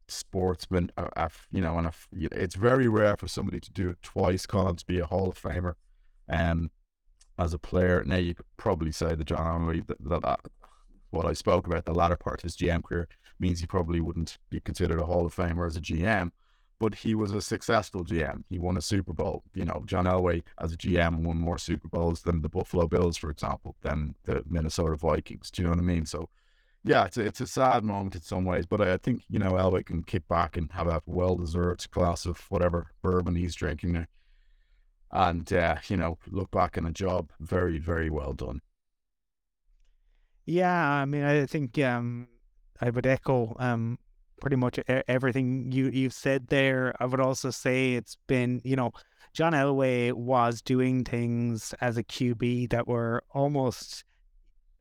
sportsman. 0.08 0.90
A, 0.96 1.08
a, 1.16 1.30
you 1.50 1.60
know, 1.60 1.78
and 1.78 1.86
a, 1.86 1.92
it's 2.12 2.56
very 2.56 2.88
rare 2.88 3.16
for 3.16 3.28
somebody 3.28 3.60
to 3.60 3.72
do 3.72 3.90
it 3.90 4.02
twice, 4.02 4.44
Colum, 4.44 4.76
to 4.76 4.86
be 4.86 4.98
a 4.98 5.06
Hall 5.06 5.30
of 5.30 5.40
Famer. 5.40 5.74
Um, 6.28 6.70
as 7.38 7.54
a 7.54 7.58
player, 7.58 8.02
now 8.04 8.16
you 8.16 8.34
could 8.34 8.46
probably 8.56 8.92
say 8.92 9.14
that 9.14 9.24
John 9.24 9.62
Elway, 9.62 9.86
that, 9.86 9.96
that, 10.00 10.22
that 10.22 10.40
what 11.10 11.26
I 11.26 11.32
spoke 11.32 11.66
about, 11.66 11.84
the 11.84 11.94
latter 11.94 12.16
part 12.16 12.40
of 12.40 12.42
his 12.42 12.56
GM 12.56 12.82
career, 12.84 13.08
means 13.38 13.60
he 13.60 13.66
probably 13.66 14.00
wouldn't 14.00 14.38
be 14.50 14.60
considered 14.60 15.00
a 15.00 15.06
Hall 15.06 15.24
of 15.24 15.34
Famer 15.34 15.66
as 15.66 15.76
a 15.76 15.80
GM. 15.80 16.32
But 16.80 16.94
he 16.94 17.14
was 17.14 17.32
a 17.32 17.40
successful 17.40 18.04
GM. 18.04 18.44
He 18.48 18.58
won 18.58 18.76
a 18.76 18.80
Super 18.80 19.12
Bowl. 19.12 19.42
You 19.52 19.64
know, 19.64 19.82
John 19.86 20.04
Elway 20.04 20.42
as 20.60 20.72
a 20.72 20.76
GM 20.76 21.22
won 21.24 21.38
more 21.38 21.58
Super 21.58 21.88
Bowls 21.88 22.22
than 22.22 22.40
the 22.40 22.48
Buffalo 22.48 22.86
Bills, 22.86 23.16
for 23.16 23.30
example, 23.30 23.74
than 23.82 24.14
the 24.24 24.44
Minnesota 24.48 24.96
Vikings. 24.96 25.50
Do 25.50 25.62
you 25.62 25.68
know 25.68 25.74
what 25.74 25.80
I 25.80 25.82
mean? 25.82 26.06
So, 26.06 26.28
yeah, 26.84 27.04
it's 27.04 27.16
a, 27.16 27.22
it's 27.22 27.40
a 27.40 27.48
sad 27.48 27.82
moment 27.82 28.14
in 28.14 28.22
some 28.22 28.44
ways, 28.44 28.64
but 28.64 28.80
I 28.80 28.96
think 28.96 29.24
you 29.28 29.40
know 29.40 29.52
Elway 29.52 29.86
can 29.86 30.04
kick 30.04 30.28
back 30.28 30.56
and 30.56 30.70
have 30.70 30.86
a 30.86 31.02
well-deserved 31.06 31.90
glass 31.90 32.26
of 32.26 32.38
whatever 32.48 32.92
bourbon 33.02 33.34
he's 33.34 33.56
drinking 33.56 33.94
there, 33.94 34.08
and 35.10 35.52
uh, 35.52 35.76
you 35.88 35.96
know 35.96 36.18
look 36.30 36.50
back 36.50 36.76
on 36.78 36.86
a 36.86 36.92
job 36.92 37.30
very 37.40 37.78
very 37.78 38.10
well 38.10 38.32
done. 38.32 38.60
Yeah, 40.46 40.88
I 40.88 41.04
mean, 41.04 41.24
I 41.24 41.44
think 41.44 41.78
um, 41.78 42.28
I 42.80 42.88
would 42.88 43.06
echo 43.06 43.54
um, 43.58 43.98
pretty 44.40 44.56
much 44.56 44.78
everything 45.06 45.70
you 45.72 45.90
you 45.90 46.08
said 46.08 46.48
there. 46.48 46.94
I 46.98 47.04
would 47.04 47.20
also 47.20 47.50
say 47.50 47.94
it's 47.94 48.16
been, 48.26 48.62
you 48.64 48.74
know, 48.74 48.92
John 49.34 49.52
Elway 49.52 50.12
was 50.12 50.62
doing 50.62 51.04
things 51.04 51.74
as 51.80 51.98
a 51.98 52.02
QB 52.02 52.70
that 52.70 52.88
were 52.88 53.22
almost 53.30 54.04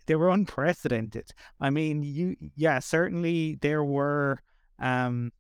they 0.06 0.16
were 0.16 0.30
unprecedented. 0.30 1.32
I 1.60 1.70
mean, 1.70 2.02
you 2.02 2.38
yeah, 2.56 2.80
certainly 2.80 3.58
there 3.62 3.84
were 3.84 4.40
um 4.80 5.32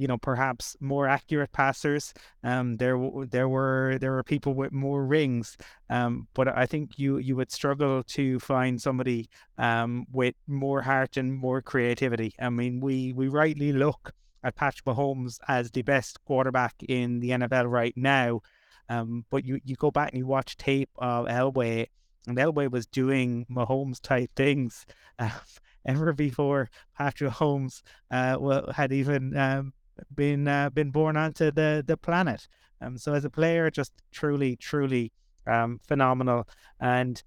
you 0.00 0.06
know 0.06 0.16
perhaps 0.16 0.76
more 0.80 1.06
accurate 1.06 1.52
passers. 1.52 2.14
Um, 2.42 2.78
there 2.78 2.98
there 3.28 3.50
were 3.50 3.98
there 4.00 4.12
were 4.12 4.22
people 4.22 4.54
with 4.54 4.72
more 4.72 5.04
rings, 5.04 5.58
um, 5.90 6.26
but 6.32 6.48
I 6.48 6.64
think 6.64 6.98
you 6.98 7.18
you 7.18 7.36
would 7.36 7.52
struggle 7.52 8.02
to 8.16 8.40
find 8.40 8.80
somebody 8.80 9.28
um, 9.58 10.06
with 10.10 10.34
more 10.46 10.80
heart 10.80 11.18
and 11.18 11.34
more 11.34 11.60
creativity. 11.60 12.32
I 12.40 12.48
mean, 12.48 12.80
we 12.80 13.12
we 13.12 13.28
rightly 13.28 13.72
look 13.72 14.14
at 14.42 14.56
Patrick 14.56 14.86
Mahomes 14.86 15.38
as 15.48 15.70
the 15.70 15.82
best 15.82 16.24
quarterback 16.24 16.74
in 16.88 17.20
the 17.20 17.30
NFL 17.30 17.70
right 17.70 17.94
now, 17.94 18.40
um, 18.88 19.26
but 19.30 19.44
you 19.44 19.60
you 19.64 19.76
go 19.76 19.90
back 19.90 20.12
and 20.12 20.18
you 20.20 20.26
watch 20.26 20.56
tape 20.56 20.88
of 20.96 21.26
Elway, 21.26 21.88
and 22.26 22.38
Elway 22.38 22.70
was 22.70 22.86
doing 22.86 23.44
Mahomes 23.50 24.00
type 24.00 24.30
things. 24.34 24.86
Uh, 25.18 25.30
ever 25.86 26.12
before 26.12 26.68
Patrick 26.96 27.32
Mahomes 27.32 27.82
uh, 28.10 28.36
well, 28.38 28.70
had 28.74 28.92
even 28.92 29.34
um, 29.36 29.72
been 30.14 30.48
uh, 30.48 30.70
been 30.70 30.90
born 30.90 31.16
onto 31.16 31.50
the 31.50 31.84
the 31.86 31.96
planet. 31.96 32.46
Um, 32.80 32.96
so 32.96 33.12
as 33.12 33.24
a 33.24 33.30
player, 33.30 33.70
just 33.70 33.92
truly, 34.10 34.56
truly 34.56 35.12
um, 35.46 35.80
phenomenal. 35.86 36.48
And 36.80 37.22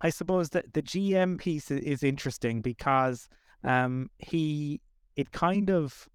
I 0.00 0.10
suppose 0.10 0.50
that 0.50 0.72
the 0.72 0.82
GM 0.82 1.38
piece 1.38 1.70
is 1.70 2.02
interesting 2.02 2.60
because 2.60 3.28
um, 3.62 4.10
he 4.18 4.80
it 5.16 5.30
kind 5.32 5.70
of 5.70 6.08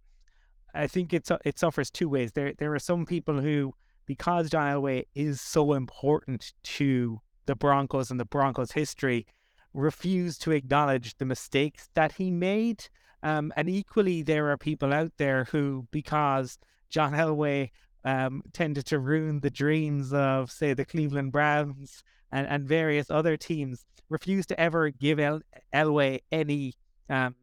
I 0.74 0.88
think 0.88 1.14
it's 1.14 1.32
it 1.46 1.58
suffers 1.58 1.90
two 1.90 2.10
ways. 2.10 2.34
There 2.34 2.54
there 2.58 2.74
are 2.74 2.80
some 2.80 3.06
people 3.06 3.42
who 3.42 3.74
because 4.06 4.50
Elway 4.50 5.04
is 5.16 5.42
so 5.42 5.74
important 5.74 6.54
to 6.64 7.20
the 7.46 7.56
Broncos 7.56 8.12
and 8.12 8.20
the 8.20 8.26
Broncos 8.26 8.72
history, 8.72 9.26
refuse 9.74 10.38
to 10.40 10.52
acknowledge 10.52 11.18
the 11.18 11.26
mistakes 11.26 11.90
that 11.94 12.14
he 12.14 12.32
made 12.32 12.88
um, 13.24 13.52
and 13.56 13.70
equally, 13.70 14.22
there 14.22 14.50
are 14.52 14.58
people 14.58 14.94
out 14.94 15.12
there 15.18 15.46
who, 15.46 15.88
because 15.92 16.58
John 16.90 17.14
Elway 17.14 17.72
um, 18.06 18.44
tended 18.54 18.86
to 18.88 19.00
ruin 19.00 19.40
the 19.40 19.50
dreams 19.50 20.14
of, 20.14 20.52
say, 20.52 20.74
the 20.74 20.86
Cleveland 20.86 21.32
Browns 21.32 22.04
and, 22.32 22.48
and 22.48 22.68
various 22.68 23.10
other 23.10 23.38
teams, 23.38 23.86
refuse 24.10 24.46
to 24.48 24.60
ever 24.60 24.90
give 24.90 25.20
El- 25.20 25.42
Elway 25.74 26.20
any 26.32 26.74
um, 27.10 27.36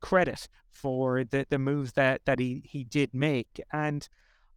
credit 0.00 0.48
for 0.70 1.24
the, 1.24 1.46
the 1.48 1.58
moves 1.58 1.92
that, 1.92 2.22
that 2.24 2.38
he, 2.38 2.62
he 2.64 2.84
did 2.84 3.14
make. 3.14 3.60
And 3.72 4.06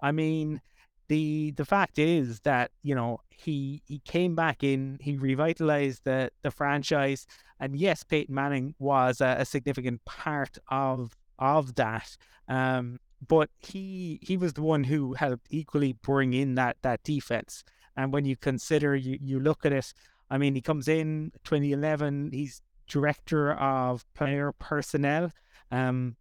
I 0.01 0.11
mean, 0.11 0.61
the 1.09 1.51
the 1.51 1.65
fact 1.65 1.99
is 1.99 2.39
that 2.41 2.71
you 2.81 2.95
know 2.95 3.19
he 3.29 3.81
he 3.85 3.99
came 3.99 4.35
back 4.35 4.63
in, 4.63 4.97
he 5.01 5.17
revitalized 5.17 6.01
the 6.05 6.31
the 6.41 6.51
franchise, 6.51 7.27
and 7.63 7.77
yes, 7.77 8.03
Peyton 8.03 8.35
Manning 8.35 8.75
was 8.77 9.21
a, 9.21 9.37
a 9.39 9.45
significant 9.45 10.03
part 10.03 10.57
of 10.67 11.15
of 11.39 11.75
that. 11.75 12.17
Um, 12.49 12.99
but 13.25 13.49
he 13.59 14.19
he 14.21 14.35
was 14.35 14.53
the 14.53 14.61
one 14.61 14.83
who 14.83 15.13
helped 15.13 15.47
equally 15.49 15.93
bring 15.93 16.33
in 16.33 16.55
that 16.55 16.75
that 16.81 17.03
defense. 17.03 17.63
And 17.95 18.11
when 18.11 18.25
you 18.25 18.35
consider 18.35 18.97
you 18.97 19.17
you 19.21 19.39
look 19.39 19.65
at 19.65 19.71
it, 19.71 19.93
I 20.29 20.37
mean, 20.37 20.55
he 20.55 20.61
comes 20.61 20.89
in 20.89 21.31
2011. 21.45 22.31
He's 22.33 22.61
director 22.87 23.53
of 23.53 24.05
player 24.13 24.51
personnel. 24.51 25.31
Um, 25.71 26.17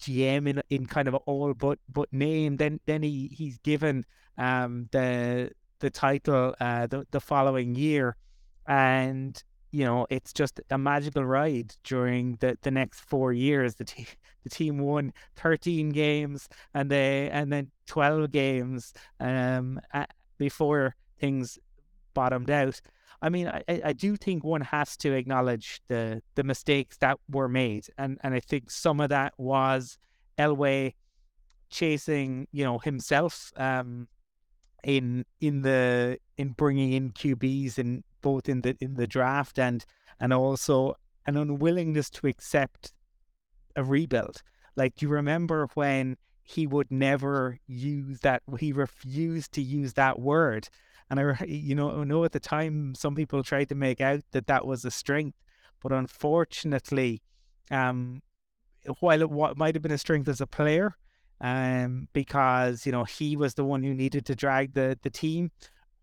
GM 0.00 0.46
in 0.46 0.62
in 0.68 0.84
kind 0.84 1.08
of 1.08 1.14
all 1.14 1.54
but 1.54 1.78
but 1.88 2.12
name. 2.12 2.58
Then 2.58 2.80
then 2.84 3.02
he 3.02 3.30
he's 3.32 3.56
given 3.58 4.04
um 4.36 4.88
the 4.92 5.50
the 5.78 5.88
title 5.88 6.54
uh 6.60 6.86
the, 6.88 7.06
the 7.10 7.20
following 7.20 7.74
year, 7.74 8.16
and 8.66 9.42
you 9.74 9.84
know 9.84 10.06
it's 10.08 10.32
just 10.32 10.60
a 10.70 10.78
magical 10.78 11.24
ride 11.24 11.74
during 11.82 12.36
the 12.40 12.56
the 12.62 12.70
next 12.70 13.00
four 13.00 13.32
years. 13.32 13.74
The 13.74 13.84
team 13.84 14.06
the 14.44 14.50
team 14.50 14.78
won 14.78 15.12
thirteen 15.34 15.90
games 15.90 16.48
and 16.72 16.90
they 16.90 17.28
and 17.30 17.52
then 17.52 17.70
twelve 17.86 18.30
games 18.30 18.94
um 19.18 19.80
before 20.38 20.94
things 21.18 21.58
bottomed 22.14 22.50
out. 22.50 22.80
I 23.20 23.30
mean, 23.30 23.48
I, 23.48 23.62
I 23.84 23.92
do 23.94 24.16
think 24.16 24.44
one 24.44 24.60
has 24.60 24.96
to 24.98 25.12
acknowledge 25.12 25.80
the 25.88 26.22
the 26.36 26.44
mistakes 26.44 26.96
that 26.98 27.18
were 27.28 27.48
made, 27.48 27.86
and 27.98 28.18
and 28.22 28.34
I 28.34 28.40
think 28.40 28.70
some 28.70 29.00
of 29.00 29.08
that 29.08 29.32
was 29.38 29.98
Elway 30.38 30.94
chasing, 31.70 32.46
you 32.52 32.64
know, 32.64 32.78
himself 32.78 33.52
um, 33.56 34.06
in 34.84 35.24
in 35.40 35.62
the 35.62 36.18
in 36.36 36.50
bringing 36.50 36.92
in 36.92 37.12
QBs 37.12 37.78
in 37.78 38.04
both 38.20 38.48
in 38.48 38.62
the 38.62 38.76
in 38.80 38.94
the 38.94 39.06
draft 39.06 39.58
and 39.58 39.84
and 40.20 40.32
also 40.32 40.94
an 41.26 41.36
unwillingness 41.36 42.10
to 42.10 42.26
accept 42.26 42.92
a 43.76 43.82
rebuild. 43.82 44.42
Like, 44.76 45.00
you 45.00 45.08
remember 45.08 45.68
when 45.74 46.16
he 46.42 46.66
would 46.66 46.90
never 46.90 47.58
use 47.66 48.20
that? 48.20 48.42
He 48.58 48.72
refused 48.72 49.52
to 49.52 49.62
use 49.62 49.94
that 49.94 50.18
word 50.20 50.68
and 51.10 51.20
I, 51.20 51.44
you 51.46 51.74
know, 51.74 52.00
I 52.00 52.04
know 52.04 52.24
at 52.24 52.32
the 52.32 52.40
time 52.40 52.94
some 52.94 53.14
people 53.14 53.42
tried 53.42 53.68
to 53.70 53.74
make 53.74 54.00
out 54.00 54.20
that 54.32 54.46
that 54.46 54.66
was 54.66 54.84
a 54.84 54.90
strength, 54.90 55.38
but 55.82 55.92
unfortunately, 55.92 57.22
um, 57.70 58.22
while 59.00 59.22
it 59.22 59.56
might 59.56 59.74
have 59.74 59.82
been 59.82 59.92
a 59.92 59.98
strength 59.98 60.28
as 60.28 60.40
a 60.40 60.46
player, 60.46 60.96
um, 61.40 62.08
because 62.12 62.86
you 62.86 62.92
know 62.92 63.04
he 63.04 63.36
was 63.36 63.54
the 63.54 63.64
one 63.64 63.82
who 63.82 63.94
needed 63.94 64.24
to 64.26 64.34
drag 64.34 64.74
the 64.74 64.98
the 65.02 65.10
team 65.10 65.50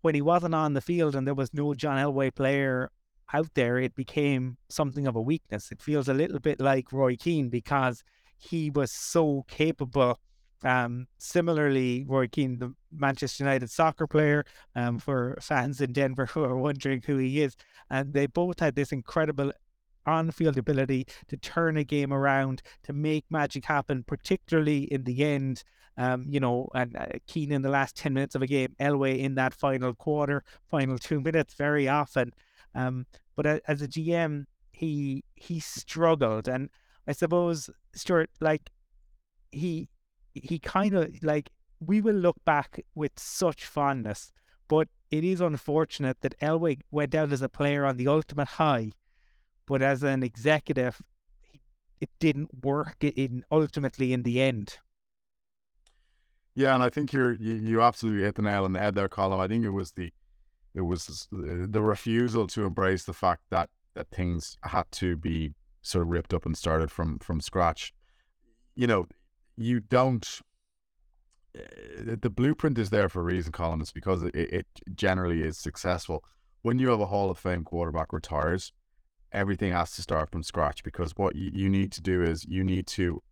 when 0.02 0.14
he 0.14 0.22
wasn't 0.22 0.54
on 0.54 0.74
the 0.74 0.80
field 0.80 1.14
and 1.14 1.26
there 1.26 1.34
was 1.34 1.54
no 1.54 1.74
John 1.74 1.96
Elway 1.96 2.34
player 2.34 2.90
out 3.32 3.48
there, 3.54 3.78
it 3.78 3.94
became 3.94 4.58
something 4.68 5.06
of 5.06 5.16
a 5.16 5.20
weakness. 5.20 5.72
It 5.72 5.80
feels 5.80 6.08
a 6.08 6.14
little 6.14 6.38
bit 6.38 6.60
like 6.60 6.92
Roy 6.92 7.16
Keane 7.16 7.48
because 7.48 8.02
he 8.36 8.68
was 8.68 8.92
so 8.92 9.44
capable 9.48 10.18
um, 10.64 11.08
similarly, 11.18 12.04
Roy 12.06 12.28
Keane, 12.28 12.58
the 12.58 12.74
Manchester 12.92 13.44
United 13.44 13.70
soccer 13.70 14.06
player, 14.06 14.44
um, 14.76 14.98
for 14.98 15.36
fans 15.40 15.80
in 15.80 15.92
Denver 15.92 16.26
who 16.32 16.44
are 16.44 16.56
wondering 16.56 17.02
who 17.04 17.16
he 17.16 17.42
is, 17.42 17.56
and 17.90 18.12
they 18.12 18.26
both 18.26 18.60
had 18.60 18.74
this 18.74 18.92
incredible 18.92 19.52
on-field 20.06 20.58
ability 20.58 21.06
to 21.28 21.36
turn 21.36 21.76
a 21.76 21.84
game 21.84 22.12
around, 22.12 22.62
to 22.84 22.92
make 22.92 23.24
magic 23.30 23.64
happen, 23.64 24.04
particularly 24.04 24.84
in 24.84 25.04
the 25.04 25.24
end. 25.24 25.62
Um, 25.98 26.24
you 26.26 26.40
know, 26.40 26.68
and 26.74 26.96
uh, 26.96 27.06
in 27.34 27.60
the 27.60 27.68
last 27.68 27.96
ten 27.96 28.14
minutes 28.14 28.34
of 28.34 28.40
a 28.40 28.46
game, 28.46 28.74
Elway 28.80 29.18
in 29.18 29.34
that 29.34 29.52
final 29.52 29.92
quarter, 29.92 30.42
final 30.70 30.98
two 30.98 31.20
minutes, 31.20 31.54
very 31.54 31.86
often. 31.86 32.32
Um, 32.74 33.06
but 33.36 33.46
as 33.68 33.82
a 33.82 33.88
GM, 33.88 34.46
he 34.72 35.24
he 35.34 35.60
struggled, 35.60 36.48
and 36.48 36.70
I 37.06 37.12
suppose 37.12 37.68
Stewart, 37.94 38.30
like 38.40 38.70
he 39.50 39.88
he 40.34 40.58
kind 40.58 40.94
of 40.94 41.22
like 41.22 41.50
we 41.80 42.00
will 42.00 42.14
look 42.14 42.42
back 42.44 42.80
with 42.94 43.12
such 43.16 43.64
fondness, 43.64 44.32
but 44.68 44.88
it 45.10 45.24
is 45.24 45.40
unfortunate 45.40 46.20
that 46.22 46.38
Elway 46.40 46.80
went 46.90 47.14
out 47.14 47.32
as 47.32 47.42
a 47.42 47.48
player 47.48 47.84
on 47.84 47.96
the 47.96 48.08
ultimate 48.08 48.48
high, 48.48 48.92
but 49.66 49.82
as 49.82 50.02
an 50.02 50.22
executive, 50.22 51.00
it 52.00 52.10
didn't 52.18 52.64
work 52.64 52.96
in 53.00 53.44
ultimately 53.50 54.12
in 54.12 54.22
the 54.22 54.40
end. 54.40 54.78
Yeah, 56.54 56.74
and 56.74 56.82
I 56.82 56.90
think 56.90 57.12
you're 57.12 57.32
you, 57.32 57.54
you 57.54 57.82
absolutely 57.82 58.24
hit 58.24 58.34
the 58.34 58.42
nail 58.42 58.64
on 58.64 58.72
the 58.72 58.80
head 58.80 58.94
there, 58.94 59.08
Colum. 59.08 59.40
I 59.40 59.48
think 59.48 59.64
it 59.64 59.70
was 59.70 59.92
the 59.92 60.12
it 60.74 60.82
was 60.82 61.28
the 61.30 61.82
refusal 61.82 62.46
to 62.48 62.64
embrace 62.64 63.04
the 63.04 63.12
fact 63.12 63.42
that 63.50 63.70
that 63.94 64.10
things 64.10 64.56
had 64.62 64.84
to 64.92 65.16
be 65.16 65.52
sort 65.82 66.02
of 66.02 66.08
ripped 66.08 66.34
up 66.34 66.46
and 66.46 66.56
started 66.56 66.90
from 66.90 67.18
from 67.18 67.40
scratch. 67.40 67.92
You 68.74 68.86
know, 68.86 69.06
you 69.56 69.80
don't. 69.80 70.26
Uh, 71.56 72.16
the 72.20 72.30
blueprint 72.30 72.78
is 72.78 72.90
there 72.90 73.08
for 73.08 73.20
a 73.20 73.24
reason, 73.24 73.52
Colum. 73.52 73.80
It's 73.80 73.92
because 73.92 74.22
it, 74.22 74.34
it 74.34 74.66
generally 74.94 75.42
is 75.42 75.58
successful. 75.58 76.24
When 76.62 76.78
you 76.78 76.88
have 76.88 77.00
a 77.00 77.06
Hall 77.06 77.30
of 77.30 77.38
Fame 77.38 77.64
quarterback 77.64 78.12
retires, 78.12 78.72
everything 79.32 79.72
has 79.72 79.92
to 79.92 80.02
start 80.02 80.30
from 80.30 80.42
scratch 80.42 80.82
because 80.82 81.12
what 81.16 81.34
you, 81.34 81.50
you 81.52 81.68
need 81.68 81.92
to 81.92 82.00
do 82.00 82.22
is 82.22 82.44
you 82.44 82.64
need 82.64 82.86
to 82.86 83.22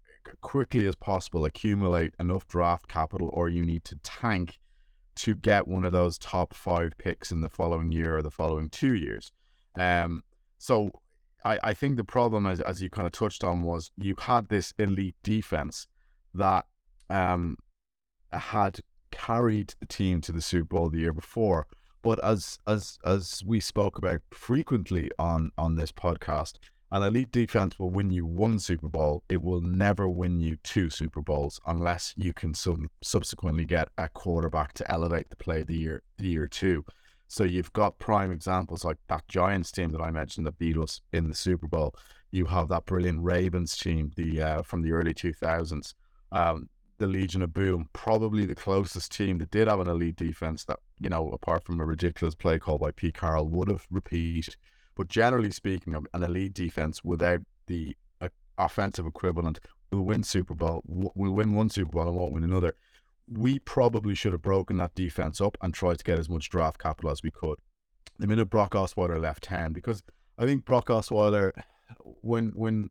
quickly 0.40 0.86
as 0.86 0.94
possible 0.96 1.44
accumulate 1.44 2.14
enough 2.18 2.46
draft 2.46 2.88
capital 2.88 3.30
or 3.32 3.48
you 3.48 3.64
need 3.64 3.84
to 3.84 3.96
tank 4.02 4.58
to 5.16 5.34
get 5.34 5.68
one 5.68 5.84
of 5.84 5.92
those 5.92 6.18
top 6.18 6.54
five 6.54 6.92
picks 6.98 7.30
in 7.30 7.40
the 7.40 7.48
following 7.48 7.92
year 7.92 8.16
or 8.16 8.22
the 8.22 8.30
following 8.30 8.68
two 8.68 8.94
years. 8.94 9.32
Um, 9.78 10.22
so 10.58 10.90
I, 11.44 11.58
I 11.62 11.74
think 11.74 11.96
the 11.96 12.04
problem, 12.04 12.46
as, 12.46 12.60
as 12.60 12.82
you 12.82 12.90
kind 12.90 13.06
of 13.06 13.12
touched 13.12 13.44
on, 13.44 13.62
was 13.62 13.90
you 13.96 14.14
had 14.18 14.48
this 14.48 14.72
elite 14.78 15.16
defense 15.22 15.86
that 16.34 16.66
um, 17.08 17.56
had 18.32 18.80
carried 19.10 19.74
the 19.80 19.86
team 19.86 20.20
to 20.22 20.32
the 20.32 20.40
Super 20.40 20.66
Bowl 20.66 20.90
the 20.90 21.00
year 21.00 21.12
before. 21.12 21.66
But 22.02 22.22
as 22.24 22.58
as 22.66 22.98
as 23.04 23.42
we 23.44 23.60
spoke 23.60 23.98
about 23.98 24.20
frequently 24.30 25.10
on 25.18 25.52
on 25.58 25.76
this 25.76 25.92
podcast, 25.92 26.54
an 26.92 27.02
elite 27.02 27.30
defense 27.30 27.78
will 27.78 27.90
win 27.90 28.10
you 28.10 28.26
one 28.26 28.58
Super 28.58 28.88
Bowl. 28.88 29.22
It 29.28 29.42
will 29.42 29.60
never 29.60 30.08
win 30.08 30.40
you 30.40 30.56
two 30.64 30.90
Super 30.90 31.20
Bowls 31.20 31.60
unless 31.66 32.14
you 32.16 32.32
can 32.32 32.52
sub- 32.54 32.88
subsequently 33.02 33.64
get 33.64 33.88
a 33.96 34.08
quarterback 34.08 34.72
to 34.74 34.90
elevate 34.90 35.30
the 35.30 35.36
play 35.36 35.62
the 35.62 35.76
year 35.76 36.02
the 36.18 36.28
year 36.28 36.46
two. 36.46 36.84
So 37.28 37.44
you've 37.44 37.72
got 37.72 38.00
prime 38.00 38.32
examples 38.32 38.84
like 38.84 38.96
that 39.08 39.28
Giants 39.28 39.70
team 39.70 39.90
that 39.90 40.00
I 40.00 40.10
mentioned 40.10 40.46
that 40.46 40.58
beat 40.58 40.76
us 40.76 41.00
in 41.12 41.28
the 41.28 41.34
Super 41.34 41.68
Bowl. 41.68 41.94
You 42.32 42.46
have 42.46 42.68
that 42.68 42.86
brilliant 42.86 43.22
Ravens 43.22 43.76
team, 43.76 44.10
the 44.16 44.42
uh, 44.42 44.62
from 44.62 44.82
the 44.82 44.90
early 44.90 45.14
two 45.14 45.32
thousands. 45.32 45.94
Um, 46.32 46.68
the 47.00 47.08
Legion 47.08 47.42
of 47.42 47.52
Boom, 47.52 47.88
probably 47.92 48.46
the 48.46 48.54
closest 48.54 49.10
team 49.10 49.38
that 49.38 49.50
did 49.50 49.66
have 49.66 49.80
an 49.80 49.88
elite 49.88 50.16
defense 50.16 50.64
that, 50.66 50.78
you 51.00 51.08
know, 51.08 51.30
apart 51.30 51.64
from 51.64 51.80
a 51.80 51.84
ridiculous 51.84 52.36
play 52.36 52.58
call 52.60 52.78
by 52.78 52.92
Pete 52.92 53.18
Carroll, 53.18 53.48
would 53.48 53.68
have 53.68 53.86
repeated 53.90 54.54
but 55.00 55.08
generally 55.08 55.50
speaking, 55.50 55.94
an 56.12 56.22
elite 56.22 56.52
defense 56.52 57.02
without 57.02 57.40
the 57.66 57.96
uh, 58.20 58.28
offensive 58.58 59.06
equivalent 59.06 59.58
will 59.90 60.02
win 60.02 60.22
Super 60.22 60.54
Bowl. 60.54 60.82
Will 60.86 61.32
win 61.32 61.54
one 61.54 61.70
Super 61.70 61.92
Bowl 61.92 62.06
and 62.06 62.14
won't 62.14 62.34
win 62.34 62.44
another. 62.44 62.74
We 63.26 63.60
probably 63.60 64.14
should 64.14 64.32
have 64.32 64.42
broken 64.42 64.76
that 64.76 64.94
defense 64.94 65.40
up 65.40 65.56
and 65.62 65.72
tried 65.72 66.00
to 66.00 66.04
get 66.04 66.18
as 66.18 66.28
much 66.28 66.50
draft 66.50 66.78
capital 66.78 67.10
as 67.10 67.22
we 67.22 67.30
could. 67.30 67.58
The 68.18 68.26
minute 68.26 68.50
Brock 68.50 68.72
Osweiler 68.72 69.18
left 69.18 69.46
hand, 69.46 69.72
because 69.72 70.02
I 70.36 70.44
think 70.44 70.66
Brock 70.66 70.88
Osweiler, 70.88 71.52
when 72.20 72.50
when 72.54 72.90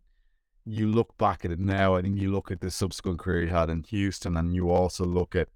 you 0.70 0.88
look 0.88 1.18
back 1.18 1.46
at 1.46 1.52
it 1.52 1.60
now, 1.60 1.96
I 1.96 2.02
think 2.02 2.18
you 2.18 2.32
look 2.32 2.52
at 2.52 2.62
the 2.62 2.72
subsequent 2.72 3.20
career 3.20 3.42
he 3.42 3.48
had 3.48 3.70
in 3.70 3.84
Houston, 3.84 4.38
and 4.38 4.54
you 4.54 4.70
also 4.70 5.06
look 5.06 5.36
at 5.36 5.50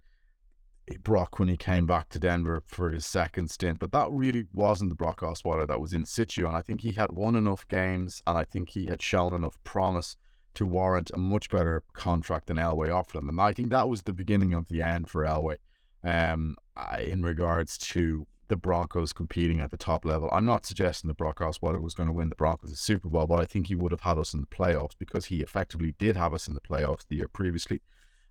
Brock 1.04 1.40
when 1.40 1.48
he 1.48 1.56
came 1.56 1.86
back 1.86 2.10
to 2.10 2.20
Denver 2.20 2.62
for 2.68 2.92
his 2.92 3.06
second 3.06 3.50
stint, 3.50 3.80
but 3.80 3.92
that 3.94 4.12
really 4.12 4.48
wasn't 4.54 4.90
the 4.90 4.96
Brock 4.96 5.22
Osweiler 5.22 5.68
that 5.68 5.80
was 5.80 5.94
in 5.94 6.06
situ. 6.06 6.46
And 6.46 6.58
I 6.58 6.62
think 6.62 6.82
he 6.82 6.92
had 6.92 7.12
won 7.12 7.36
enough 7.36 7.68
games, 7.68 8.22
and 8.28 8.38
I 8.38 8.44
think 8.44 8.70
he 8.70 8.88
had 8.88 9.02
shown 9.02 9.34
enough 9.34 9.58
promise 9.64 10.18
to 10.56 10.66
warrant 10.66 11.10
a 11.14 11.18
much 11.18 11.50
better 11.50 11.84
contract 11.94 12.48
than 12.48 12.58
Elway 12.58 12.94
offered 12.94 13.20
him. 13.20 13.30
And 13.30 13.40
I 13.40 13.54
think 13.54 13.70
that 13.70 13.90
was 13.90 14.04
the 14.04 14.14
beginning 14.14 14.54
of 14.54 14.68
the 14.68 14.82
end 14.82 15.10
for 15.10 15.24
Elway 15.24 15.58
um, 16.04 16.58
in 17.00 17.24
regards 17.24 17.78
to 17.78 18.28
the 18.54 18.58
Broncos 18.58 19.14
competing 19.14 19.60
at 19.60 19.72
the 19.72 19.78
top 19.78 20.06
level. 20.06 20.30
I'm 20.32 20.46
not 20.46 20.66
suggesting 20.66 21.08
that 21.08 21.18
Brock 21.18 21.40
Osweiler 21.40 21.82
was 21.82 21.94
going 21.94 22.08
to 22.08 22.14
win 22.14 22.30
the 22.30 22.36
Broncos 22.36 22.72
a 22.72 22.76
Super 22.76 23.10
Bowl, 23.10 23.28
but 23.28 23.40
I 23.40 23.46
think 23.46 23.68
he 23.68 23.76
would 23.76 23.92
have 23.92 24.02
had 24.02 24.18
us 24.18 24.34
in 24.34 24.42
the 24.42 24.48
playoffs 24.48 24.98
because 24.98 25.26
he 25.26 25.42
effectively 25.42 25.96
did 25.98 26.16
have 26.16 26.34
us 26.34 26.48
in 26.48 26.54
the 26.54 26.62
playoffs 26.62 27.06
the 27.08 27.18
year 27.18 27.28
previously 27.28 27.82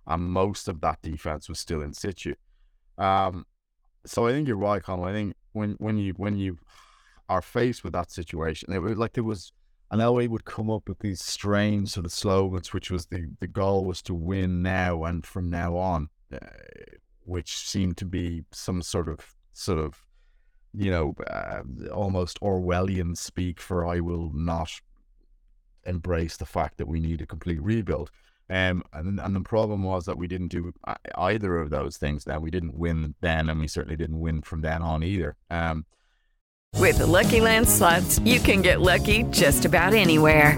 and 0.07 0.23
most 0.23 0.67
of 0.67 0.81
that 0.81 1.01
defense 1.01 1.47
was 1.47 1.59
still 1.59 1.81
in 1.81 1.93
situ. 1.93 2.35
Um, 2.97 3.45
so 4.05 4.27
I 4.27 4.31
think 4.31 4.47
you're 4.47 4.57
right, 4.57 4.83
Conal. 4.83 5.05
I 5.05 5.13
think 5.13 5.35
when 5.53 5.75
when 5.79 5.97
you 5.97 6.13
when 6.17 6.37
you 6.37 6.57
are 7.29 7.41
faced 7.41 7.83
with 7.83 7.93
that 7.93 8.11
situation, 8.11 8.73
it 8.73 8.79
was 8.79 8.97
like 8.97 9.13
there 9.13 9.23
was 9.23 9.53
an 9.91 9.99
Elway 9.99 10.27
would 10.27 10.45
come 10.45 10.69
up 10.69 10.89
with 10.89 10.99
these 10.99 11.23
strange 11.23 11.89
sort 11.89 12.05
of 12.05 12.11
slogans, 12.11 12.73
which 12.73 12.91
was 12.91 13.05
the 13.07 13.29
the 13.39 13.47
goal 13.47 13.85
was 13.85 14.01
to 14.03 14.13
win 14.13 14.61
now 14.61 15.03
and 15.05 15.25
from 15.25 15.49
now 15.49 15.77
on, 15.77 16.09
uh, 16.33 16.37
which 17.21 17.57
seemed 17.57 17.97
to 17.97 18.05
be 18.05 18.43
some 18.51 18.81
sort 18.81 19.07
of 19.07 19.35
sort 19.53 19.79
of 19.79 20.02
you 20.73 20.91
know 20.91 21.15
uh, 21.27 21.61
almost 21.91 22.39
Orwellian 22.41 23.15
speak 23.17 23.59
for 23.59 23.85
I 23.85 23.99
will 23.99 24.31
not 24.33 24.71
embrace 25.85 26.37
the 26.37 26.45
fact 26.45 26.77
that 26.77 26.87
we 26.87 26.99
need 26.99 27.21
a 27.21 27.25
complete 27.25 27.61
rebuild. 27.61 28.09
Um, 28.49 28.83
and, 28.93 29.19
and 29.19 29.35
the 29.35 29.41
problem 29.41 29.83
was 29.83 30.05
that 30.05 30.17
we 30.17 30.27
didn't 30.27 30.49
do 30.49 30.73
either 31.15 31.57
of 31.57 31.69
those 31.69 31.97
things 31.97 32.25
then. 32.25 32.41
We 32.41 32.51
didn't 32.51 32.75
win 32.75 33.15
then, 33.21 33.49
and 33.49 33.59
we 33.59 33.67
certainly 33.67 33.95
didn't 33.95 34.19
win 34.19 34.41
from 34.41 34.61
then 34.61 34.81
on 34.81 35.03
either. 35.03 35.35
Um, 35.49 35.85
With 36.77 36.97
the 36.97 37.07
Lucky 37.07 37.39
Land 37.41 37.67
slots, 37.67 38.19
you 38.19 38.39
can 38.39 38.61
get 38.61 38.81
lucky 38.81 39.23
just 39.31 39.65
about 39.65 39.93
anywhere. 39.93 40.57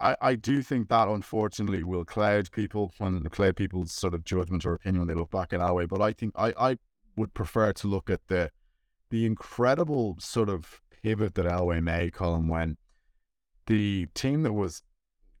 I, 0.00 0.16
I 0.20 0.34
do 0.34 0.62
think 0.62 0.88
that 0.88 1.08
unfortunately 1.08 1.82
will 1.82 2.04
cloud 2.04 2.50
people 2.52 2.92
when 2.98 3.22
cloud 3.24 3.56
people's 3.56 3.92
sort 3.92 4.14
of 4.14 4.24
judgment 4.24 4.64
or 4.64 4.74
opinion 4.74 5.00
when 5.00 5.08
they 5.08 5.20
look 5.20 5.30
back 5.30 5.52
in 5.52 5.60
that 5.60 5.74
way. 5.74 5.86
But 5.86 6.00
I 6.00 6.12
think 6.12 6.34
I, 6.36 6.54
I 6.58 6.78
would 7.16 7.34
prefer 7.34 7.72
to 7.72 7.88
look 7.88 8.08
at 8.08 8.28
the 8.28 8.50
the 9.10 9.26
incredible 9.26 10.16
sort 10.20 10.48
of 10.48 10.82
pivot 11.02 11.34
that 11.34 11.46
Elway 11.46 11.82
made, 11.82 12.12
Colum, 12.12 12.48
when 12.48 12.76
the 13.66 14.06
team 14.14 14.42
that 14.42 14.52
was 14.52 14.82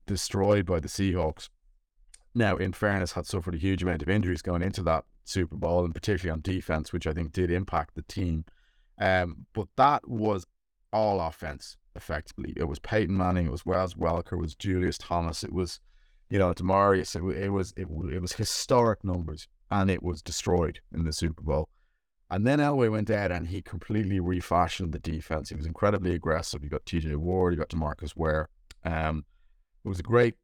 destroyed 0.06 0.64
by 0.64 0.80
the 0.80 0.88
Seahawks 0.88 1.50
now, 2.34 2.56
in 2.56 2.72
fairness, 2.72 3.12
had 3.12 3.26
suffered 3.26 3.54
a 3.54 3.58
huge 3.58 3.82
amount 3.82 4.02
of 4.02 4.08
injuries 4.08 4.42
going 4.42 4.62
into 4.62 4.82
that 4.84 5.04
Super 5.24 5.56
Bowl, 5.56 5.84
and 5.84 5.94
particularly 5.94 6.32
on 6.32 6.40
defense, 6.40 6.92
which 6.92 7.06
I 7.06 7.12
think 7.12 7.32
did 7.32 7.50
impact 7.50 7.94
the 7.94 8.02
team. 8.02 8.44
Um, 8.98 9.46
but 9.52 9.68
that 9.76 10.08
was 10.08 10.46
all 10.92 11.20
offense, 11.20 11.76
effectively. 11.98 12.54
It 12.56 12.64
was 12.64 12.78
Peyton 12.78 13.16
Manning, 13.16 13.46
it 13.46 13.52
was 13.52 13.66
Wes 13.66 13.94
Welker, 13.94 14.32
it 14.32 14.40
was 14.40 14.54
Julius 14.54 14.96
Thomas, 14.96 15.44
it 15.44 15.52
was, 15.52 15.80
you 16.30 16.38
know, 16.38 16.54
Demaryius. 16.54 17.14
It, 17.14 17.36
it 17.36 17.50
was 17.50 17.74
it, 17.76 17.88
it 18.12 18.22
was 18.22 18.32
historic 18.32 19.04
numbers, 19.04 19.48
and 19.70 19.90
it 19.90 20.02
was 20.02 20.22
destroyed 20.22 20.80
in 20.94 21.04
the 21.04 21.12
Super 21.12 21.42
Bowl. 21.42 21.68
And 22.30 22.46
then 22.46 22.58
Elway 22.58 22.90
went 22.90 23.10
out 23.10 23.32
and 23.32 23.48
he 23.48 23.62
completely 23.62 24.20
refashioned 24.20 24.92
the 24.92 24.98
defense. 24.98 25.48
He 25.48 25.56
was 25.56 25.64
incredibly 25.64 26.14
aggressive. 26.14 26.62
You 26.62 26.68
got 26.68 26.84
TJ 26.84 27.16
Ward, 27.16 27.54
you 27.54 27.58
got 27.58 27.70
Demarcus 27.70 28.14
Ware. 28.16 28.48
Um, 28.84 29.24
it 29.84 29.88
was 29.88 29.98
a 29.98 30.02
great 30.02 30.34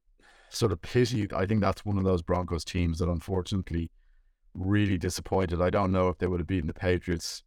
sort 0.48 0.72
of 0.72 0.80
pity. 0.80 1.28
I 1.34 1.44
think 1.44 1.60
that's 1.60 1.84
one 1.84 1.98
of 1.98 2.04
those 2.04 2.22
Broncos 2.22 2.64
teams 2.64 2.98
that 2.98 3.08
unfortunately 3.08 3.90
really 4.54 4.96
disappointed. 4.96 5.60
I 5.60 5.70
don't 5.70 5.92
know 5.92 6.08
if 6.08 6.18
they 6.18 6.26
would 6.26 6.40
have 6.40 6.46
beaten 6.46 6.68
the 6.68 6.74
Patriots 6.74 7.42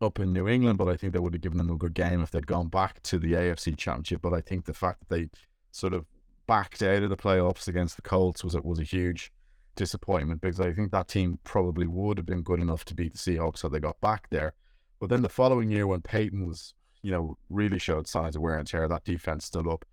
up 0.00 0.18
in 0.18 0.32
New 0.32 0.48
England, 0.48 0.78
but 0.78 0.88
I 0.88 0.96
think 0.96 1.12
they 1.12 1.18
would 1.18 1.34
have 1.34 1.42
given 1.42 1.58
them 1.58 1.70
a 1.70 1.76
good 1.76 1.94
game 1.94 2.22
if 2.22 2.30
they'd 2.30 2.46
gone 2.46 2.68
back 2.68 3.02
to 3.04 3.18
the 3.18 3.32
AFC 3.32 3.76
Championship. 3.76 4.22
But 4.22 4.34
I 4.34 4.40
think 4.40 4.64
the 4.64 4.74
fact 4.74 5.00
that 5.00 5.14
they 5.14 5.28
sort 5.70 5.94
of 5.94 6.06
backed 6.46 6.82
out 6.82 7.02
of 7.02 7.10
the 7.10 7.16
playoffs 7.16 7.68
against 7.68 7.96
the 7.96 8.02
Colts 8.02 8.44
was 8.44 8.54
was 8.56 8.78
a 8.78 8.84
huge 8.84 9.32
disappointment 9.74 10.40
because 10.40 10.60
I 10.60 10.72
think 10.72 10.90
that 10.92 11.08
team 11.08 11.38
probably 11.44 11.86
would 11.86 12.16
have 12.18 12.26
been 12.26 12.42
good 12.42 12.60
enough 12.60 12.84
to 12.86 12.94
beat 12.94 13.12
the 13.12 13.18
Seahawks 13.18 13.58
so 13.58 13.68
they 13.68 13.80
got 13.80 14.00
back 14.00 14.28
there. 14.30 14.54
But 15.00 15.10
then 15.10 15.22
the 15.22 15.28
following 15.28 15.70
year 15.70 15.86
when 15.86 16.00
Peyton 16.00 16.46
was, 16.46 16.74
you 17.02 17.10
know, 17.10 17.36
really 17.50 17.78
showed 17.78 18.08
signs 18.08 18.36
of 18.36 18.42
wear 18.42 18.58
and 18.58 18.66
tear, 18.66 18.88
that 18.88 19.04
defense 19.04 19.44
stood 19.44 19.68
up 19.68 19.84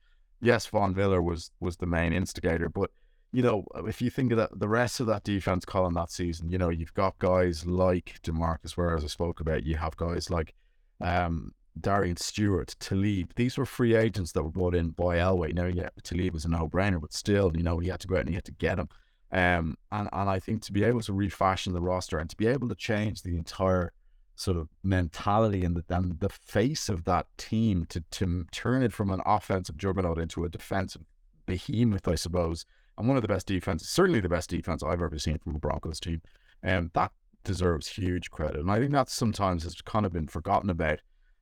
yes, 0.44 0.68
Von 0.68 0.94
Miller 0.94 1.22
was 1.22 1.50
was 1.60 1.78
the 1.78 1.88
main 1.88 2.14
instigator, 2.14 2.70
but 2.70 2.92
you 3.34 3.42
know, 3.42 3.66
if 3.88 4.02
you 4.02 4.10
think 4.10 4.32
of 4.32 4.38
that, 4.38 4.58
the 4.58 4.68
rest 4.68 5.00
of 5.00 5.08
that 5.08 5.24
defense 5.24 5.66
calling 5.66 5.96
that 5.96 6.12
season, 6.12 6.50
you 6.50 6.58
know, 6.58 6.70
you've 6.70 6.94
got 6.94 7.18
guys 7.20 7.66
like 7.66 8.22
Demarcus 8.24 8.78
Ware, 8.78 8.96
as 8.96 9.04
I 9.04 9.08
spoke 9.08 9.40
about, 9.40 9.66
you 9.66 9.76
have 9.78 9.98
guys 9.98 10.30
like 10.30 10.54
um, 11.02 11.54
Darian 11.80 12.18
Stewart, 12.18 12.76
Talib. 12.80 13.34
These 13.36 13.58
were 13.58 13.66
free 13.66 13.96
agents 13.96 14.32
that 14.34 14.44
were 14.44 14.52
brought 14.52 14.76
in 14.76 14.92
by 14.92 15.18
Elway. 15.18 15.54
Now, 15.54 15.66
yeah, 15.66 15.90
Talib 16.04 16.34
was 16.34 16.46
a 16.46 16.50
no-brainer, 16.50 17.02
but 17.02 17.12
still, 17.12 17.52
you 17.56 17.64
know, 17.64 17.80
he 17.80 17.90
had 17.90 18.00
to 18.02 18.08
go 18.08 18.16
out 18.16 18.22
and 18.22 18.30
he 18.30 18.36
had 18.36 18.46
to 18.46 18.52
get 18.52 18.78
him. 18.78 18.90
Um, 19.32 19.78
and, 19.92 20.08
and 20.14 20.30
I 20.30 20.40
think 20.40 20.62
to 20.64 20.72
be 20.72 20.84
able 20.84 21.02
to 21.02 21.14
refashion 21.14 21.74
the 21.74 21.82
roster 21.82 22.20
and 22.20 22.30
to 22.30 22.38
be 22.38 22.46
able 22.46 22.70
to 22.70 22.76
change 22.76 23.24
the 23.24 23.36
entire 23.36 23.92
sort 24.36 24.58
of 24.58 24.70
mentality 24.84 25.66
and 25.66 25.76
the, 25.76 25.84
and 25.90 26.20
the 26.20 26.30
face 26.30 26.88
of 26.88 27.04
that 27.06 27.28
team 27.38 27.86
to 27.86 28.04
to 28.12 28.46
turn 28.52 28.84
it 28.84 28.94
from 28.94 29.12
an 29.12 29.22
offensive 29.26 29.78
juggernaut 29.78 30.20
into 30.20 30.44
a 30.44 30.50
defensive 30.50 31.04
behemoth, 31.46 32.08
I 32.08 32.16
suppose, 32.16 32.66
and 32.98 33.08
one 33.08 33.18
of 33.18 33.22
the 33.22 33.28
best 33.28 33.48
defenses, 33.48 33.90
certainly 33.90 34.20
the 34.20 34.30
best 34.30 34.50
defense 34.50 34.84
I've 34.84 35.02
ever 35.02 35.18
seen 35.20 35.40
from 35.40 35.56
a 35.56 35.60
Broncos 35.60 36.00
team, 36.00 36.22
and 36.62 36.92
that 36.94 37.12
deserves 37.44 37.88
huge 37.88 38.32
credit. 38.32 38.62
And 38.62 38.72
I 38.72 38.80
think 38.80 38.92
that 38.92 39.10
sometimes 39.10 39.64
has 39.64 39.76
kind 39.82 40.06
of 40.06 40.14
been 40.14 40.28
forgotten 40.28 40.70
about. 40.70 41.00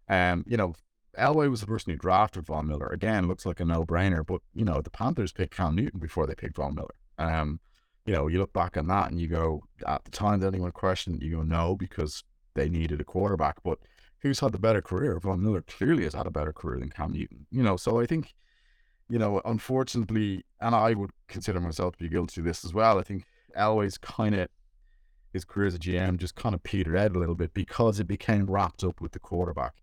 Um, 0.10 0.44
you 0.48 0.58
know, 0.58 0.74
Elway 1.18 1.50
was 1.50 1.62
the 1.62 1.68
person 1.68 1.92
who 1.92 1.98
drafted 1.98 2.46
Von 2.46 2.68
Miller. 2.68 2.88
Again, 2.88 3.28
looks 3.28 3.46
like 3.46 3.60
a 3.60 3.66
no-brainer, 3.66 4.26
but 4.26 4.42
you 4.54 4.66
know, 4.66 4.82
the 4.82 4.90
Panthers 4.90 5.32
picked 5.32 5.56
Cam 5.56 5.76
Newton 5.76 6.00
before 6.00 6.26
they 6.26 6.36
picked 6.36 6.56
Von 6.56 6.76
Miller. 6.76 6.96
Um, 7.18 7.60
you 8.06 8.14
know, 8.14 8.28
you 8.28 8.40
look 8.40 8.54
back 8.54 8.78
on 8.78 8.88
that 8.88 9.12
and 9.12 9.20
you 9.20 9.28
go, 9.28 9.64
at 9.86 10.04
the 10.06 10.12
time, 10.12 10.40
did 10.40 10.48
anyone 10.48 10.72
question 10.72 11.16
it? 11.16 11.22
You 11.22 11.38
go, 11.38 11.44
no, 11.44 11.76
because 11.76 12.24
they 12.56 12.68
needed 12.68 13.00
a 13.00 13.04
quarterback. 13.06 13.58
But 13.64 13.78
who's 14.20 14.40
had 14.40 14.54
the 14.54 14.60
better 14.60 14.82
career? 14.82 15.20
Von 15.20 15.44
Miller 15.44 15.62
clearly 15.62 16.04
has 16.04 16.14
had 16.14 16.26
a 16.26 16.32
better 16.32 16.52
career 16.52 16.80
than 16.80 16.90
Cam 16.90 17.12
Newton. 17.12 17.46
You 17.52 17.62
know, 17.62 17.78
so 17.78 18.00
I 18.00 18.06
think, 18.06 18.34
you 19.12 19.20
know, 19.20 19.42
unfortunately, 19.44 20.46
and 20.62 20.74
I 20.74 20.94
would 20.94 21.12
consider 21.28 21.60
myself 21.60 21.98
to 21.98 22.04
be 22.04 22.10
guilty 22.10 22.40
of 22.40 22.46
this 22.46 22.64
as 22.64 22.74
well. 22.74 22.98
I 22.98 23.04
think 23.04 23.26
Elway's 23.58 23.98
kind 23.98 24.34
of 24.34 24.48
his 25.34 25.44
career 25.44 25.68
as 25.68 25.76
a 25.76 25.80
GM 25.80 26.16
just 26.16 26.36
kind 26.36 26.56
of 26.56 26.64
petered 26.64 26.96
out 26.96 27.14
a 27.14 27.20
little 27.20 27.36
bit 27.36 27.54
because 27.54 28.00
it 28.00 28.08
became 28.08 28.46
wrapped 28.46 28.86
up 28.86 29.02
with 29.02 29.12
the 29.12 29.20
quarterback. 29.20 29.74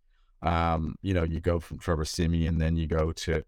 Um, 0.40 0.94
you 1.02 1.12
know, 1.12 1.24
you 1.24 1.40
go 1.40 1.60
from 1.60 1.78
Trevor 1.78 2.06
and 2.18 2.58
then 2.58 2.78
you 2.78 2.86
go 2.86 3.12
to 3.12 3.44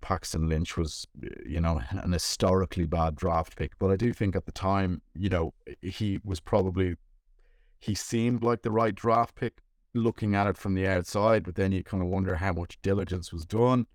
Paxton 0.00 0.48
Lynch 0.48 0.78
was, 0.78 1.06
you 1.44 1.60
know, 1.60 1.82
an 1.90 2.12
historically 2.12 2.86
bad 2.86 3.14
draft 3.14 3.54
pick. 3.54 3.72
But 3.78 3.90
I 3.90 3.96
do 3.96 4.14
think 4.14 4.34
at 4.34 4.46
the 4.46 4.52
time, 4.52 5.02
you 5.14 5.28
know, 5.28 5.52
he 5.82 6.20
was 6.24 6.40
probably, 6.40 6.96
he 7.80 7.94
seemed 7.94 8.42
like 8.42 8.62
the 8.62 8.70
right 8.70 8.94
draft 8.94 9.34
pick 9.34 9.58
looking 9.92 10.34
at 10.34 10.46
it 10.46 10.56
from 10.56 10.72
the 10.72 10.86
outside. 10.86 11.44
But 11.44 11.56
then 11.56 11.72
you 11.72 11.84
kind 11.84 12.02
of 12.02 12.08
wonder 12.08 12.36
how 12.36 12.54
much 12.54 12.78
diligence 12.80 13.30
was 13.30 13.44
done 13.44 13.86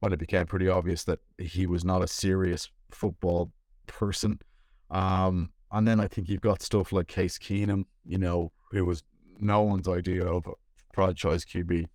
when 0.00 0.12
it 0.12 0.18
became 0.18 0.46
pretty 0.46 0.68
obvious 0.68 1.04
that 1.04 1.20
he 1.38 1.66
was 1.66 1.84
not 1.84 2.02
a 2.02 2.08
serious 2.08 2.70
football 2.90 3.52
person. 3.86 4.40
Um, 4.90 5.50
and 5.70 5.86
then 5.86 6.00
I 6.00 6.08
think 6.08 6.28
you've 6.28 6.40
got 6.40 6.62
stuff 6.62 6.92
like 6.92 7.06
Case 7.06 7.38
Keenum, 7.38 7.84
you 8.04 8.18
know, 8.18 8.52
who 8.70 8.84
was 8.84 9.04
no 9.38 9.62
one's 9.62 9.88
idea 9.88 10.26
of 10.26 10.46
a 10.46 10.52
franchise 10.92 11.44
QB. 11.44 11.86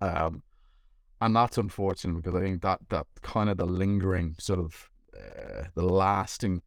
Um, 0.00 0.42
and 1.20 1.36
that's 1.36 1.58
unfortunate 1.58 2.22
because 2.22 2.34
I 2.34 2.42
think 2.42 2.62
that 2.62 2.80
that 2.88 3.06
kind 3.22 3.50
of 3.50 3.58
the 3.58 3.66
lingering 3.66 4.36
sort 4.38 4.58
of 4.58 4.88
uh, 5.14 5.64
the 5.74 5.82
lasting 5.82 6.62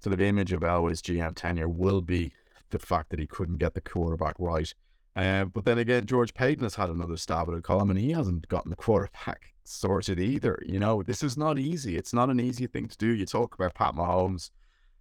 sort 0.00 0.12
of 0.12 0.20
image 0.20 0.52
of 0.52 0.60
Elway's 0.60 1.00
GM 1.00 1.34
tenure 1.34 1.68
will 1.68 2.00
be 2.00 2.32
the 2.70 2.78
fact 2.78 3.10
that 3.10 3.18
he 3.18 3.26
couldn't 3.26 3.58
get 3.58 3.74
the 3.74 3.80
quarterback 3.80 4.34
right. 4.38 4.72
Uh, 5.16 5.44
but 5.44 5.64
then 5.64 5.78
again, 5.78 6.06
George 6.06 6.34
Paton 6.34 6.62
has 6.62 6.76
had 6.76 6.88
another 6.88 7.16
stab 7.16 7.48
at 7.48 7.54
a 7.54 7.60
column, 7.60 7.90
and 7.90 7.98
he 7.98 8.12
hasn't 8.12 8.48
gotten 8.48 8.70
the 8.70 8.76
quarterback 8.76 9.54
sorted 9.70 10.18
either. 10.18 10.62
You 10.66 10.78
know, 10.78 11.02
this 11.02 11.22
is 11.22 11.36
not 11.36 11.58
easy. 11.58 11.96
It's 11.96 12.12
not 12.12 12.30
an 12.30 12.40
easy 12.40 12.66
thing 12.66 12.88
to 12.88 12.96
do. 12.96 13.08
You 13.08 13.26
talk 13.26 13.54
about 13.54 13.74
Pat 13.74 13.94
Mahomes, 13.94 14.50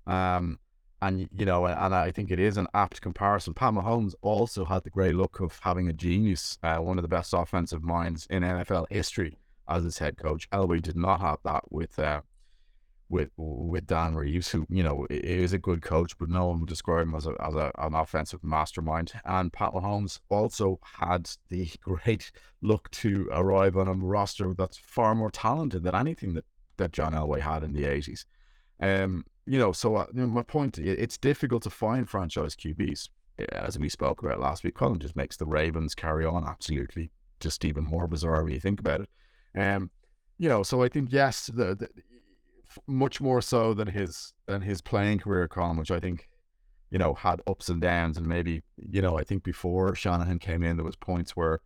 um, 0.08 0.60
and 1.02 1.30
you 1.32 1.46
know, 1.46 1.66
and 1.66 1.96
I 1.96 2.12
think 2.12 2.32
it 2.32 2.40
is 2.40 2.58
an 2.58 2.68
apt 2.74 3.02
comparison. 3.02 3.54
Pat 3.54 3.74
Mahomes 3.74 4.14
also 4.22 4.66
had 4.66 4.84
the 4.84 4.90
great 4.90 5.16
look 5.16 5.40
of 5.40 5.60
having 5.62 5.88
a 5.88 5.94
genius, 5.94 6.58
uh, 6.64 6.78
one 6.78 6.98
of 6.98 7.02
the 7.04 7.08
best 7.08 7.34
offensive 7.34 7.84
minds 7.84 8.28
in 8.30 8.44
NFL 8.44 8.88
history 8.90 9.38
as 9.68 9.84
his 9.84 10.00
head 10.00 10.18
coach. 10.18 10.50
Elway 10.50 10.82
did 10.82 10.98
not 10.98 11.22
have 11.22 11.40
that 11.44 11.72
with 11.72 11.98
uh, 12.00 12.22
with 13.10 13.30
with 13.38 13.88
Dan 13.88 14.16
Reeves, 14.16 14.50
who 14.52 14.66
you 14.70 14.84
know 14.84 15.08
is 15.10 15.54
a 15.54 15.58
good 15.58 15.82
coach, 15.82 16.18
but 16.18 16.30
no 16.30 16.48
one 16.48 16.60
would 16.60 16.70
describe 16.70 17.08
him 17.08 17.16
as 17.16 17.26
a, 17.26 17.34
as 17.40 17.56
a, 17.56 17.72
an 17.80 17.94
offensive 17.94 18.44
mastermind. 18.44 19.14
And 19.26 19.52
Pat 19.52 19.72
Mahomes 19.72 20.20
also 20.30 20.80
had 21.00 21.30
the 21.50 21.70
great 21.82 22.32
look 22.62 22.90
to 22.92 23.28
arrive 23.32 23.78
on 23.78 23.88
a 23.88 23.94
roster 23.94 24.54
that's 24.54 24.78
far 24.78 25.16
more 25.16 25.32
talented 25.32 25.84
than 25.84 25.96
anything 25.96 26.34
that 26.36 26.46
that 26.78 26.92
John 26.92 27.14
Elway 27.14 27.42
had 27.42 27.64
in 27.64 27.74
the 27.74 27.86
eighties. 27.86 28.26
Um, 28.80 29.26
you 29.46 29.58
know, 29.58 29.72
so 29.72 29.96
uh, 29.96 30.06
my 30.14 30.44
point, 30.44 30.78
it's 30.78 31.18
difficult 31.18 31.64
to 31.64 31.72
find 31.72 32.08
franchise 32.08 32.56
QBs, 32.56 33.10
as 33.52 33.80
we 33.80 33.90
spoke 33.90 34.22
about 34.22 34.40
last 34.40 34.64
week. 34.64 34.76
Colum 34.76 35.00
just 35.00 35.16
makes 35.16 35.38
the 35.38 35.48
Ravens 35.48 35.96
carry 35.96 36.24
on 36.24 36.46
absolutely 36.46 37.12
just 37.40 37.66
even 37.66 37.84
more 37.84 38.08
bizarre 38.08 38.44
when 38.44 38.54
you 38.54 38.60
think 38.60 38.80
about 38.80 39.02
it. 39.02 39.10
Um, 39.60 39.90
you 40.38 40.48
know, 40.48 40.64
so 40.64 40.84
I 40.84 40.88
think 40.88 41.12
yes, 41.12 41.48
the, 41.48 41.76
the 41.76 41.90
much 42.88 43.20
more 43.22 43.42
so 43.42 43.74
than 43.74 43.88
his 43.88 44.34
than 44.48 44.62
his 44.62 44.82
playing 44.82 45.20
career, 45.20 45.48
Colum, 45.48 45.78
which 45.78 45.92
I 45.92 46.00
think 46.00 46.28
you 46.92 46.98
know 46.98 47.14
had 47.14 47.42
ups 47.48 47.70
and 47.70 47.82
downs, 47.82 48.18
and 48.18 48.28
maybe 48.28 48.64
you 48.78 49.02
know 49.02 49.18
I 49.18 49.24
think 49.24 49.44
before 49.44 49.96
Shanahan 49.96 50.40
came 50.40 50.64
in, 50.64 50.78
there 50.78 50.86
was 50.86 50.96
points 50.96 51.36
where 51.36 51.62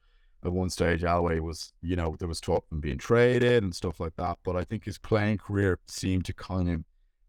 at 0.46 0.52
one 0.52 0.70
stage 0.70 1.02
Elway 1.02 1.40
was 1.40 1.74
you 1.82 1.96
know 1.96 2.16
there 2.20 2.28
was 2.28 2.42
talk 2.42 2.66
of 2.66 2.76
him 2.76 2.82
being 2.82 2.98
traded 2.98 3.64
and 3.64 3.76
stuff 3.76 4.00
like 4.00 4.16
that, 4.18 4.38
but 4.44 4.56
I 4.56 4.64
think 4.64 4.86
his 4.86 4.98
playing 4.98 5.40
career 5.40 5.80
seemed 5.88 6.26
to 6.26 6.34
kind 6.34 6.70
of 6.70 6.84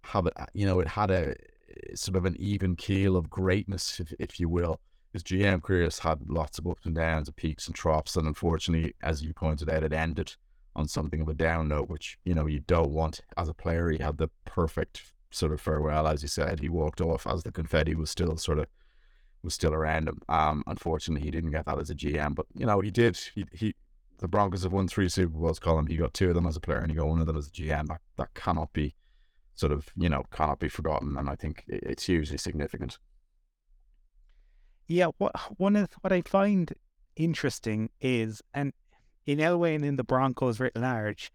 have 0.05 0.27
it, 0.27 0.35
you 0.53 0.67
know, 0.67 0.81
it 0.81 0.89
had 0.89 1.11
a 1.11 1.31
eh, 1.31 1.95
sort 1.95 2.17
of 2.17 2.25
an 2.25 2.37
even 2.39 2.77
keel 2.77 3.17
of 3.17 3.31
greatness, 3.31 4.01
if, 4.01 4.13
if 4.19 4.39
you 4.39 4.49
will. 4.49 4.81
His 5.13 5.23
GM 5.23 5.63
career 5.63 5.85
has 5.85 6.01
had 6.01 6.29
lots 6.29 6.59
of 6.59 6.67
ups 6.67 6.85
and 6.85 6.95
downs, 6.95 7.29
of 7.29 7.37
peaks 7.37 7.67
and 7.67 7.75
troughs, 7.75 8.17
and 8.17 8.27
unfortunately, 8.27 8.95
as 9.03 9.23
you 9.23 9.33
pointed 9.33 9.71
out, 9.71 9.85
it 9.85 9.93
ended 9.93 10.35
on 10.77 10.89
something 10.89 11.21
of 11.21 11.29
a 11.29 11.35
down 11.35 11.69
note, 11.69 11.89
which 11.89 12.19
you 12.25 12.35
know 12.35 12.47
you 12.47 12.61
don't 12.61 12.91
want 12.91 13.21
as 13.37 13.49
a 13.49 13.55
player. 13.55 13.91
He 13.91 14.03
had 14.03 14.19
the 14.19 14.29
perfect 14.45 15.13
sort 15.31 15.53
of 15.53 15.61
farewell, 15.61 16.07
as 16.07 16.23
you 16.23 16.29
said. 16.29 16.61
He 16.61 16.69
walked 16.69 17.01
off 17.01 17.27
as 17.27 17.43
the 17.43 17.53
confetti 17.53 17.95
was 17.95 18.11
still 18.11 18.37
sort 18.37 18.59
of 18.59 18.67
was 19.43 19.55
still 19.55 19.75
around 19.75 20.09
him. 20.09 20.21
Um, 20.29 20.65
unfortunately, 20.67 21.25
he 21.25 21.31
didn't 21.31 21.51
get 21.51 21.67
that 21.67 21.79
as 21.79 21.91
a 21.91 21.95
GM, 21.95 22.35
but 22.35 22.47
you 22.55 22.67
know 22.67 22.81
he 22.81 22.91
did. 22.91 23.19
He, 23.35 23.45
he 23.53 23.75
the 24.19 24.29
Broncos 24.29 24.63
have 24.63 24.73
won 24.73 24.89
three 24.89 25.09
Super 25.09 25.39
Bowls. 25.39 25.59
Colum, 25.59 25.87
he 25.87 25.97
got 25.97 26.15
two 26.15 26.29
of 26.29 26.35
them 26.35 26.47
as 26.47 26.57
a 26.57 26.61
player, 26.61 26.79
and 26.79 26.91
he 26.91 26.97
got 26.97 27.09
one 27.09 27.21
of 27.21 27.27
them 27.27 27.37
as 27.37 27.49
a 27.49 27.51
GM. 27.51 27.89
That 27.89 28.01
that 28.17 28.35
cannot 28.35 28.73
be 28.73 28.95
sort 29.55 29.73
of 29.73 29.89
you 29.97 30.09
know 30.09 30.25
cannot 30.31 30.59
be 30.59 30.69
forgotten, 30.69 31.17
and 31.17 31.29
I 31.29 31.37
think 31.37 31.65
it's 31.69 32.07
hugely 32.07 32.39
significant. 32.39 32.99
Yeah, 34.87 35.09
what 35.19 35.33
one 35.59 35.77
of 35.77 35.89
what 36.01 36.13
I 36.13 36.23
find 36.23 36.73
interesting 37.17 37.91
is, 38.01 38.43
and 38.53 38.73
in 39.27 39.39
Elway 39.39 39.75
and 39.75 39.85
in 39.85 39.97
the 39.97 40.05
Broncos 40.05 40.61
writ 40.61 40.77
large, 40.77 41.33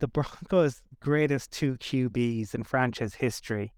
the 0.00 0.08
Broncos' 0.08 0.82
greatest 1.00 1.52
two 1.52 1.76
QBs 1.76 2.54
in 2.54 2.64
franchise 2.64 3.14
history 3.14 3.72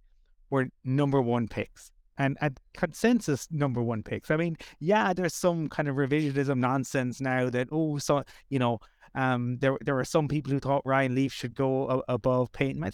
were 0.51 0.69
number 0.85 1.21
one 1.21 1.49
picks 1.49 1.91
and 2.19 2.39
at 2.41 2.59
consensus 2.75 3.49
number 3.51 3.83
one 3.83 4.03
picks. 4.03 4.31
I 4.31 4.37
mean, 4.37 4.57
yeah, 4.79 5.13
there's 5.13 5.35
some 5.35 5.69
kind 5.69 5.89
of 5.89 5.97
revisionism 5.97 6.59
nonsense 6.59 7.21
now 7.21 7.51
that 7.51 7.69
oh, 7.73 7.99
so 7.99 8.25
you 8.49 8.59
know, 8.59 8.81
um, 9.15 9.59
there 9.59 9.77
there 9.81 9.95
were 9.95 10.05
some 10.05 10.29
people 10.29 10.53
who 10.53 10.61
thought 10.61 10.83
Ryan 10.85 11.15
Leaf 11.15 11.33
should 11.33 11.55
go 11.55 11.89
a- 12.09 12.13
above 12.13 12.53
Peyton. 12.53 12.85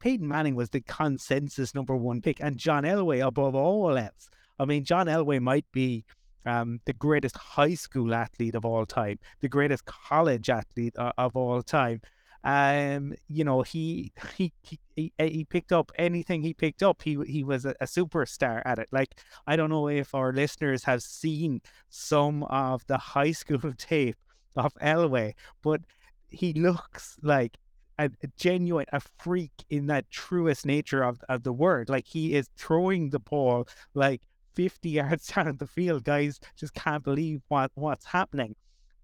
Peyton 0.00 0.28
Manning 0.28 0.54
was 0.54 0.70
the 0.70 0.80
consensus 0.80 1.74
number 1.74 1.96
one 1.96 2.20
pick, 2.20 2.38
and 2.40 2.56
John 2.56 2.84
Elway 2.84 3.26
above 3.26 3.54
all 3.54 3.96
else. 3.96 4.30
I 4.58 4.64
mean, 4.64 4.84
John 4.84 5.06
Elway 5.06 5.40
might 5.40 5.66
be 5.72 6.04
um, 6.48 6.80
the 6.86 6.92
greatest 6.92 7.36
high 7.36 7.74
school 7.74 8.14
athlete 8.14 8.54
of 8.54 8.64
all 8.64 8.86
time, 8.86 9.18
the 9.40 9.48
greatest 9.48 9.84
college 9.84 10.48
athlete 10.50 10.94
uh, 10.96 11.12
of 11.18 11.36
all 11.36 11.62
time. 11.62 12.00
Um, 12.44 13.14
you 13.28 13.44
know, 13.44 13.62
he, 13.62 14.12
he 14.36 14.52
he 14.96 15.12
he 15.18 15.44
picked 15.44 15.72
up 15.72 15.92
anything 15.98 16.42
he 16.42 16.54
picked 16.54 16.82
up. 16.82 17.02
He 17.02 17.18
he 17.26 17.44
was 17.44 17.64
a, 17.64 17.74
a 17.80 17.84
superstar 17.84 18.62
at 18.64 18.78
it. 18.78 18.88
Like 18.92 19.20
I 19.46 19.56
don't 19.56 19.70
know 19.70 19.88
if 19.88 20.14
our 20.14 20.32
listeners 20.32 20.84
have 20.84 21.02
seen 21.02 21.60
some 21.90 22.44
of 22.44 22.86
the 22.86 22.96
high 22.96 23.32
school 23.32 23.72
tape 23.76 24.16
of 24.56 24.72
Elway, 24.80 25.34
but 25.62 25.82
he 26.28 26.52
looks 26.54 27.16
like 27.22 27.58
a, 27.98 28.06
a, 28.22 28.28
genuine, 28.36 28.86
a 28.92 29.00
freak 29.18 29.52
in 29.70 29.86
that 29.86 30.10
truest 30.10 30.64
nature 30.64 31.02
of, 31.02 31.20
of 31.28 31.42
the 31.42 31.52
word. 31.52 31.88
Like 31.88 32.06
he 32.06 32.34
is 32.34 32.48
throwing 32.56 33.10
the 33.10 33.18
ball 33.18 33.66
like 33.94 34.22
50 34.58 34.88
yards 34.88 35.28
down 35.34 35.56
the 35.58 35.68
field. 35.68 36.02
Guys 36.02 36.40
just 36.56 36.74
can't 36.74 37.04
believe 37.04 37.42
what, 37.46 37.70
what's 37.74 38.06
happening. 38.06 38.56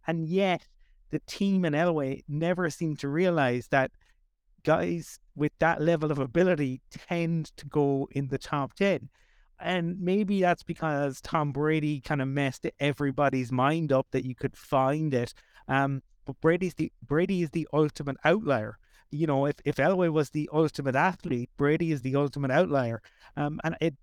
And 0.05 0.27
yet 0.27 0.67
the 1.11 1.21
team 1.21 1.64
in 1.64 1.75
Elway 1.75 2.23
never 2.27 2.69
seem 2.71 2.97
to 2.97 3.09
realize 3.09 3.69
that 3.69 3.93
guys 4.64 5.21
with 5.37 5.53
that 5.61 5.81
level 5.81 6.11
of 6.11 6.19
ability 6.19 6.81
tend 6.90 7.57
to 7.57 7.67
go 7.67 8.09
in 8.11 8.29
the 8.29 8.38
top 8.38 8.75
10. 8.75 9.09
And 9.61 10.01
maybe 10.01 10.40
that's 10.40 10.64
because 10.64 11.21
Tom 11.21 11.53
Brady 11.53 12.01
kind 12.01 12.21
of 12.21 12.27
messed 12.27 12.67
everybody's 12.81 13.53
mind 13.53 13.93
up 13.93 14.09
that 14.11 14.25
you 14.25 14.35
could 14.35 14.57
find 14.57 15.14
it. 15.14 15.33
Um, 15.69 16.03
but 16.25 16.40
Brady's 16.40 16.75
the 16.75 16.90
Brady 17.07 17.43
is 17.43 17.51
the 17.51 17.69
ultimate 17.73 18.17
outlier 18.25 18.79
you 19.14 19.27
know, 19.29 19.47
if, 19.47 19.57
if 19.64 19.77
Elway 19.77 20.12
was 20.12 20.31
the 20.31 20.51
ultimate 20.53 20.97
athlete, 20.97 21.49
Brady 21.57 21.93
is 21.93 22.03
the 22.03 22.17
ultimate 22.17 22.51
outlier. 22.51 23.01
Um, 23.37 23.61
and 23.62 23.77
it 23.81 23.95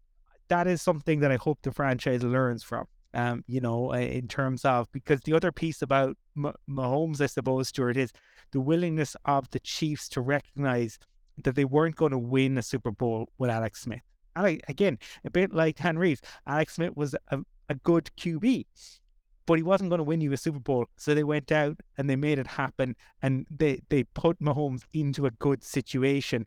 that 0.51 0.67
is 0.67 0.81
something 0.81 1.21
that 1.21 1.31
I 1.31 1.37
hope 1.37 1.59
the 1.61 1.71
franchise 1.71 2.23
learns 2.23 2.61
from. 2.61 2.85
Um, 3.13 3.43
you 3.47 3.61
know, 3.61 3.93
in 3.93 4.27
terms 4.27 4.65
of 4.65 4.91
because 4.91 5.21
the 5.21 5.33
other 5.33 5.51
piece 5.51 5.81
about 5.81 6.17
Mahomes, 6.37 7.21
I 7.21 7.27
suppose, 7.27 7.69
Stewart, 7.69 7.95
is 7.95 8.11
the 8.51 8.59
willingness 8.59 9.15
of 9.25 9.49
the 9.51 9.61
Chiefs 9.61 10.09
to 10.09 10.21
recognize 10.21 10.99
that 11.43 11.55
they 11.55 11.65
weren't 11.65 11.95
going 11.95 12.11
to 12.11 12.17
win 12.17 12.57
a 12.57 12.61
Super 12.61 12.91
Bowl 12.91 13.29
with 13.37 13.49
Alex 13.49 13.81
Smith. 13.81 14.01
And 14.35 14.45
I, 14.45 14.59
again, 14.67 14.99
a 15.23 15.29
bit 15.29 15.53
like 15.53 15.77
Dan 15.77 15.97
Reeves, 15.97 16.21
Alex 16.45 16.75
Smith 16.75 16.95
was 16.95 17.15
a, 17.29 17.39
a 17.69 17.75
good 17.75 18.09
QB, 18.17 18.65
but 19.45 19.57
he 19.57 19.63
wasn't 19.63 19.89
going 19.89 19.99
to 19.99 20.03
win 20.03 20.19
you 20.19 20.33
a 20.33 20.37
Super 20.37 20.59
Bowl. 20.59 20.85
So 20.97 21.13
they 21.13 21.23
went 21.23 21.51
out 21.51 21.79
and 21.97 22.09
they 22.09 22.17
made 22.17 22.39
it 22.39 22.47
happen, 22.47 22.95
and 23.21 23.45
they 23.49 23.81
they 23.89 24.03
put 24.03 24.39
Mahomes 24.41 24.83
into 24.93 25.25
a 25.25 25.31
good 25.31 25.63
situation. 25.63 26.45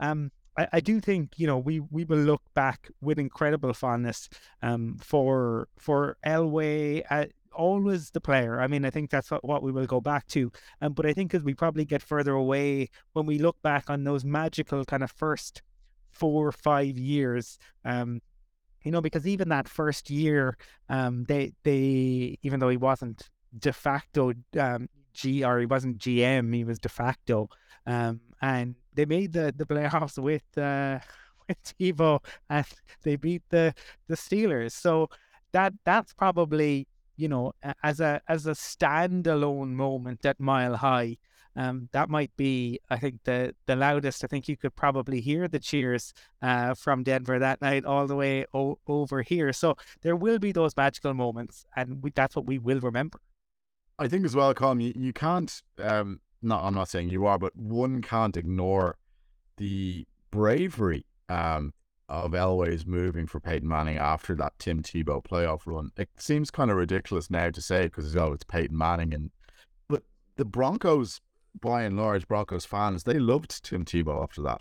Um, 0.00 0.32
I, 0.58 0.68
I 0.74 0.80
do 0.80 1.00
think 1.00 1.38
you 1.38 1.46
know 1.46 1.58
we 1.58 1.80
we 1.80 2.04
will 2.04 2.18
look 2.18 2.42
back 2.54 2.90
with 3.00 3.18
incredible 3.18 3.72
fondness 3.72 4.28
um 4.62 4.96
for 5.00 5.68
for 5.78 6.16
Elway. 6.26 7.04
Uh, 7.08 7.26
always 7.54 8.10
the 8.10 8.20
player. 8.20 8.60
I 8.60 8.68
mean, 8.68 8.84
I 8.84 8.90
think 8.90 9.10
that's 9.10 9.30
what, 9.30 9.44
what 9.44 9.62
we 9.62 9.72
will 9.72 9.86
go 9.86 10.00
back 10.00 10.26
to. 10.28 10.52
Um, 10.80 10.92
but 10.92 11.06
I 11.06 11.12
think 11.12 11.34
as 11.34 11.42
we 11.42 11.54
probably 11.54 11.84
get 11.84 12.02
further 12.02 12.32
away, 12.32 12.88
when 13.14 13.26
we 13.26 13.38
look 13.38 13.60
back 13.62 13.90
on 13.90 14.04
those 14.04 14.24
magical 14.24 14.84
kind 14.84 15.02
of 15.02 15.10
first 15.10 15.62
four 16.10 16.46
or 16.46 16.52
five 16.52 16.96
years, 16.96 17.58
um, 17.84 18.20
you 18.84 18.92
know, 18.92 19.00
because 19.00 19.26
even 19.26 19.48
that 19.48 19.68
first 19.68 20.08
year, 20.08 20.56
um, 20.88 21.24
they 21.24 21.52
they 21.64 22.38
even 22.42 22.60
though 22.60 22.68
he 22.68 22.76
wasn't 22.76 23.28
de 23.58 23.72
facto 23.72 24.32
um 24.58 24.88
G 25.12 25.44
or 25.44 25.58
he 25.58 25.66
wasn't 25.66 25.98
GM, 25.98 26.54
he 26.54 26.64
was 26.64 26.78
de 26.78 26.88
facto, 26.88 27.48
um, 27.86 28.20
and 28.40 28.76
they 28.98 29.06
made 29.06 29.32
the 29.32 29.54
the 29.56 29.64
playoffs 29.64 30.18
with 30.18 30.42
uh 30.58 30.98
with 31.48 31.58
Tebow 31.62 32.18
and 32.50 32.66
they 33.04 33.14
beat 33.14 33.42
the 33.48 33.72
the 34.08 34.16
Steelers. 34.16 34.72
So 34.72 35.08
that 35.52 35.72
that's 35.84 36.12
probably 36.12 36.88
you 37.16 37.28
know 37.28 37.52
as 37.84 38.00
a 38.00 38.20
as 38.28 38.46
a 38.46 38.52
standalone 38.52 39.70
moment 39.70 40.26
at 40.26 40.40
Mile 40.40 40.76
High. 40.76 41.16
Um, 41.56 41.88
that 41.90 42.08
might 42.08 42.30
be, 42.36 42.78
I 42.88 42.98
think, 42.98 43.24
the 43.24 43.54
the 43.66 43.74
loudest. 43.74 44.22
I 44.22 44.28
think 44.28 44.48
you 44.48 44.56
could 44.56 44.76
probably 44.76 45.20
hear 45.20 45.48
the 45.48 45.58
cheers 45.58 46.12
uh, 46.40 46.74
from 46.74 47.02
Denver 47.02 47.38
that 47.38 47.60
night 47.60 47.84
all 47.84 48.06
the 48.06 48.14
way 48.14 48.46
o- 48.54 48.78
over 48.86 49.22
here. 49.22 49.52
So 49.52 49.76
there 50.02 50.14
will 50.14 50.38
be 50.38 50.52
those 50.52 50.76
magical 50.76 51.14
moments, 51.14 51.66
and 51.74 52.00
we, 52.00 52.12
that's 52.14 52.36
what 52.36 52.46
we 52.46 52.58
will 52.58 52.78
remember. 52.78 53.18
I 53.98 54.06
think 54.06 54.24
as 54.24 54.36
well, 54.36 54.54
Colum, 54.54 54.78
you, 54.78 54.92
you 54.94 55.12
can't. 55.12 55.62
Um, 55.82 56.20
not, 56.42 56.64
I'm 56.64 56.74
not 56.74 56.88
saying 56.88 57.10
you 57.10 57.26
are, 57.26 57.38
but 57.38 57.56
one 57.56 58.02
can't 58.02 58.36
ignore 58.36 58.96
the 59.56 60.06
bravery 60.30 61.04
um, 61.28 61.72
of 62.08 62.32
Elway's 62.32 62.86
moving 62.86 63.26
for 63.26 63.40
Peyton 63.40 63.68
Manning 63.68 63.98
after 63.98 64.34
that 64.36 64.58
Tim 64.58 64.82
Tebow 64.82 65.24
playoff 65.24 65.62
run. 65.66 65.90
It 65.96 66.08
seems 66.16 66.50
kind 66.50 66.70
of 66.70 66.76
ridiculous 66.76 67.30
now 67.30 67.50
to 67.50 67.60
say 67.60 67.84
because 67.84 68.16
oh, 68.16 68.32
it's 68.32 68.44
Peyton 68.44 68.76
Manning, 68.76 69.12
and 69.12 69.30
but 69.88 70.02
the 70.36 70.44
Broncos 70.44 71.20
by 71.60 71.82
and 71.82 71.96
large, 71.96 72.28
Broncos 72.28 72.64
fans, 72.64 73.04
they 73.04 73.18
loved 73.18 73.64
Tim 73.64 73.84
Tebow 73.84 74.22
after 74.22 74.42
that. 74.42 74.60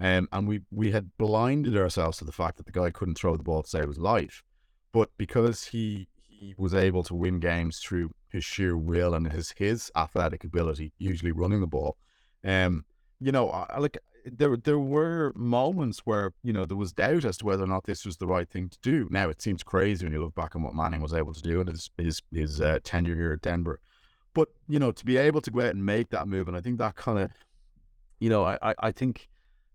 Um, 0.00 0.28
and 0.32 0.46
we, 0.46 0.62
we 0.70 0.92
had 0.92 1.16
blinded 1.18 1.76
ourselves 1.76 2.18
to 2.18 2.24
the 2.24 2.32
fact 2.32 2.56
that 2.56 2.66
the 2.66 2.72
guy 2.72 2.90
couldn't 2.90 3.16
throw 3.16 3.36
the 3.36 3.42
ball 3.42 3.62
to 3.62 3.68
save 3.68 3.88
his 3.88 3.98
life. 3.98 4.42
But 4.92 5.10
because 5.18 5.64
he 5.64 6.08
he 6.26 6.54
was 6.56 6.72
able 6.72 7.02
to 7.02 7.14
win 7.14 7.40
games 7.40 7.80
through 7.80 8.10
his 8.30 8.44
sheer 8.44 8.76
will 8.76 9.14
and 9.14 9.32
his 9.32 9.54
his 9.56 9.90
athletic 9.96 10.44
ability, 10.44 10.92
usually 10.98 11.32
running 11.32 11.60
the 11.60 11.66
ball, 11.66 11.96
um, 12.44 12.84
you 13.20 13.32
know, 13.32 13.50
I, 13.50 13.78
like 13.78 13.98
there 14.24 14.56
there 14.56 14.78
were 14.78 15.32
moments 15.34 16.00
where 16.00 16.32
you 16.42 16.52
know 16.52 16.64
there 16.64 16.76
was 16.76 16.92
doubt 16.92 17.24
as 17.24 17.36
to 17.38 17.46
whether 17.46 17.64
or 17.64 17.68
not 17.68 17.84
this 17.84 18.04
was 18.04 18.16
the 18.18 18.26
right 18.26 18.48
thing 18.48 18.68
to 18.68 18.78
do. 18.82 19.08
Now 19.10 19.28
it 19.28 19.42
seems 19.42 19.62
crazy 19.62 20.04
when 20.04 20.12
you 20.12 20.22
look 20.22 20.34
back 20.34 20.54
on 20.54 20.62
what 20.62 20.74
Manning 20.74 21.00
was 21.00 21.14
able 21.14 21.34
to 21.34 21.42
do 21.42 21.60
in 21.60 21.66
his 21.66 21.90
his 21.96 22.22
his 22.32 22.60
uh, 22.60 22.78
tenure 22.82 23.16
here 23.16 23.32
at 23.32 23.42
Denver. 23.42 23.80
But 24.34 24.48
you 24.68 24.78
know, 24.78 24.92
to 24.92 25.04
be 25.04 25.16
able 25.16 25.40
to 25.40 25.50
go 25.50 25.60
out 25.60 25.74
and 25.74 25.84
make 25.84 26.10
that 26.10 26.28
move, 26.28 26.48
and 26.48 26.56
I 26.56 26.60
think 26.60 26.78
that 26.78 26.96
kind 26.96 27.18
of, 27.18 27.30
you 28.20 28.28
know, 28.28 28.44
I, 28.44 28.74
I 28.78 28.92
think 28.92 29.28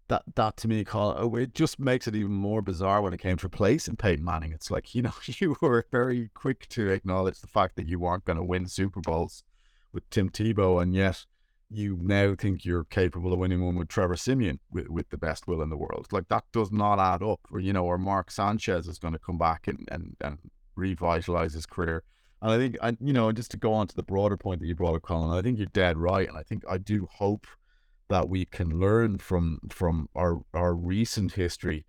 that 0.07 0.23
that 0.35 0.57
to 0.57 0.67
me, 0.67 0.83
Colum, 0.83 1.17
oh, 1.19 1.35
uh, 1.35 1.39
it 1.39 1.53
just 1.53 1.79
makes 1.79 2.07
it 2.07 2.15
even 2.15 2.31
more 2.31 2.61
bizarre 2.61 3.01
when 3.01 3.13
it 3.13 3.19
came 3.19 3.37
to 3.37 3.45
replacing 3.45 3.95
Peyton 3.95 4.23
Manning. 4.23 4.51
It's 4.51 4.71
like 4.71 4.93
you 4.93 5.01
know, 5.01 5.13
you 5.25 5.55
were 5.61 5.85
very 5.91 6.29
quick 6.33 6.67
to 6.69 6.89
acknowledge 6.89 7.39
the 7.39 7.47
fact 7.47 7.75
that 7.75 7.87
you 7.87 7.99
weren't 7.99 8.25
going 8.25 8.37
to 8.37 8.43
win 8.43 8.67
Super 8.67 9.01
Bowls 9.01 9.43
with 9.91 10.09
Tim 10.09 10.29
Tebow, 10.29 10.81
and 10.81 10.93
yet 10.93 11.25
you 11.69 11.97
now 12.01 12.35
think 12.35 12.65
you're 12.65 12.83
capable 12.83 13.33
of 13.33 13.39
winning 13.39 13.65
one 13.65 13.75
with 13.75 13.87
Trevor 13.87 14.15
Siemian 14.15 14.59
with, 14.71 14.89
with 14.89 15.09
the 15.09 15.17
best 15.17 15.47
will 15.47 15.61
in 15.61 15.69
the 15.69 15.77
world. 15.77 16.07
Like 16.11 16.27
that 16.27 16.43
does 16.51 16.71
not 16.71 16.99
add 16.99 17.23
up. 17.23 17.39
Or 17.51 17.59
you 17.59 17.73
know, 17.73 17.85
or 17.85 17.97
Mark 17.97 18.29
Sanchez 18.29 18.87
is 18.87 18.99
going 18.99 19.13
to 19.13 19.19
come 19.19 19.37
back 19.37 19.67
and 19.67 19.87
and, 19.91 20.15
and 20.21 20.37
revitalize 20.75 21.53
his 21.53 21.65
career. 21.65 22.03
And 22.41 22.51
I 22.51 22.57
think, 22.57 22.77
I, 22.81 22.97
you 22.99 23.13
know, 23.13 23.31
just 23.31 23.51
to 23.51 23.57
go 23.57 23.73
on 23.73 23.87
to 23.87 23.95
the 23.95 24.03
broader 24.03 24.35
point 24.35 24.59
that 24.59 24.67
you 24.67 24.75
brought 24.75 24.95
up, 24.95 25.03
Colum, 25.03 25.31
I 25.31 25.41
think 25.41 25.57
you're 25.57 25.67
dead 25.67 25.97
right. 25.97 26.27
And 26.27 26.37
I 26.37 26.43
think 26.43 26.63
I 26.69 26.77
do 26.77 27.07
hope 27.09 27.47
that 28.09 28.29
we 28.29 28.45
can 28.45 28.79
learn 28.79 29.17
from 29.17 29.59
from 29.69 30.09
our 30.15 30.41
our 30.53 30.73
recent 30.73 31.33
history. 31.33 31.85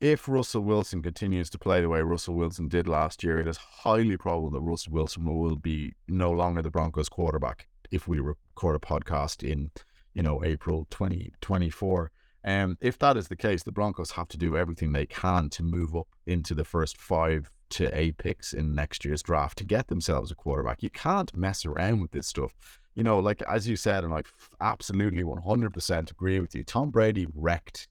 If 0.00 0.28
Russell 0.28 0.62
Wilson 0.62 1.02
continues 1.02 1.50
to 1.50 1.58
play 1.58 1.82
the 1.82 1.88
way 1.88 2.00
Russell 2.00 2.34
Wilson 2.34 2.68
did 2.68 2.88
last 2.88 3.22
year, 3.22 3.38
it 3.38 3.46
is 3.46 3.58
highly 3.58 4.16
probable 4.16 4.50
that 4.50 4.60
Russell 4.60 4.94
Wilson 4.94 5.26
will 5.26 5.56
be 5.56 5.92
no 6.08 6.30
longer 6.30 6.62
the 6.62 6.70
Broncos 6.70 7.10
quarterback 7.10 7.66
if 7.90 8.08
we 8.08 8.18
record 8.18 8.76
a 8.76 8.78
podcast 8.78 9.42
in, 9.46 9.70
you 10.14 10.22
know, 10.22 10.42
April 10.42 10.86
2024. 10.88 12.10
And 12.42 12.70
um, 12.70 12.78
if 12.80 12.98
that 13.00 13.18
is 13.18 13.28
the 13.28 13.36
case, 13.36 13.62
the 13.62 13.72
Broncos 13.72 14.12
have 14.12 14.28
to 14.28 14.38
do 14.38 14.56
everything 14.56 14.92
they 14.92 15.04
can 15.04 15.50
to 15.50 15.62
move 15.62 15.94
up 15.94 16.08
into 16.26 16.54
the 16.54 16.64
first 16.64 16.96
five 16.96 17.50
to 17.70 17.96
eight 17.96 18.18
picks 18.18 18.52
in 18.52 18.74
next 18.74 19.04
year's 19.04 19.22
draft 19.22 19.58
to 19.58 19.64
get 19.64 19.88
themselves 19.88 20.30
a 20.30 20.34
quarterback. 20.34 20.82
You 20.82 20.90
can't 20.90 21.36
mess 21.36 21.64
around 21.64 22.00
with 22.00 22.12
this 22.12 22.26
stuff. 22.26 22.79
You 22.94 23.04
know, 23.04 23.18
like 23.18 23.42
as 23.42 23.68
you 23.68 23.76
said, 23.76 24.04
and 24.04 24.12
I 24.12 24.22
absolutely 24.60 25.22
100% 25.22 26.10
agree 26.10 26.40
with 26.40 26.54
you. 26.54 26.64
Tom 26.64 26.90
Brady 26.90 27.26
wrecked 27.34 27.88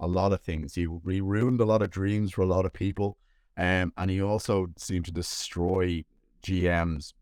a 0.00 0.06
lot 0.06 0.32
of 0.32 0.40
things. 0.40 0.74
He, 0.74 0.86
he 1.08 1.20
ruined 1.20 1.60
a 1.60 1.64
lot 1.64 1.82
of 1.82 1.90
dreams 1.90 2.32
for 2.32 2.42
a 2.42 2.46
lot 2.46 2.66
of 2.66 2.72
people. 2.72 3.16
Um, 3.56 3.92
and 3.96 4.10
he 4.10 4.22
also 4.22 4.68
seemed 4.76 5.04
to 5.04 5.12
destroy 5.12 6.04
GM's 6.42 7.14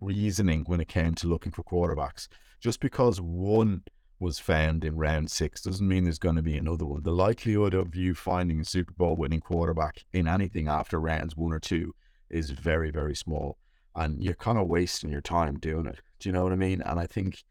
reasoning 0.00 0.64
when 0.66 0.80
it 0.80 0.88
came 0.88 1.14
to 1.16 1.28
looking 1.28 1.52
for 1.52 1.62
quarterbacks. 1.62 2.28
Just 2.60 2.80
because 2.80 3.20
one 3.20 3.82
was 4.18 4.38
found 4.38 4.84
in 4.84 4.96
round 4.96 5.30
six 5.30 5.62
doesn't 5.62 5.86
mean 5.86 6.04
there's 6.04 6.18
going 6.18 6.36
to 6.36 6.42
be 6.42 6.56
another 6.56 6.86
one. 6.86 7.02
The 7.02 7.12
likelihood 7.12 7.74
of 7.74 7.94
you 7.94 8.14
finding 8.14 8.60
a 8.60 8.64
Super 8.64 8.92
Bowl 8.92 9.16
winning 9.16 9.40
quarterback 9.40 10.04
in 10.12 10.28
anything 10.28 10.68
after 10.68 10.98
rounds 10.98 11.36
one 11.36 11.52
or 11.52 11.58
two 11.58 11.94
is 12.30 12.50
very, 12.50 12.90
very 12.90 13.16
small. 13.16 13.58
And 13.94 14.22
you're 14.22 14.34
kind 14.34 14.58
of 14.58 14.68
wasting 14.68 15.10
your 15.10 15.20
time 15.20 15.58
doing 15.58 15.86
it. 15.86 16.00
Do 16.22 16.28
you 16.28 16.32
know 16.32 16.42
what 16.44 16.52
I 16.52 16.56
mean? 16.56 16.82
And 16.82 16.98
I 16.98 17.06
think, 17.06 17.42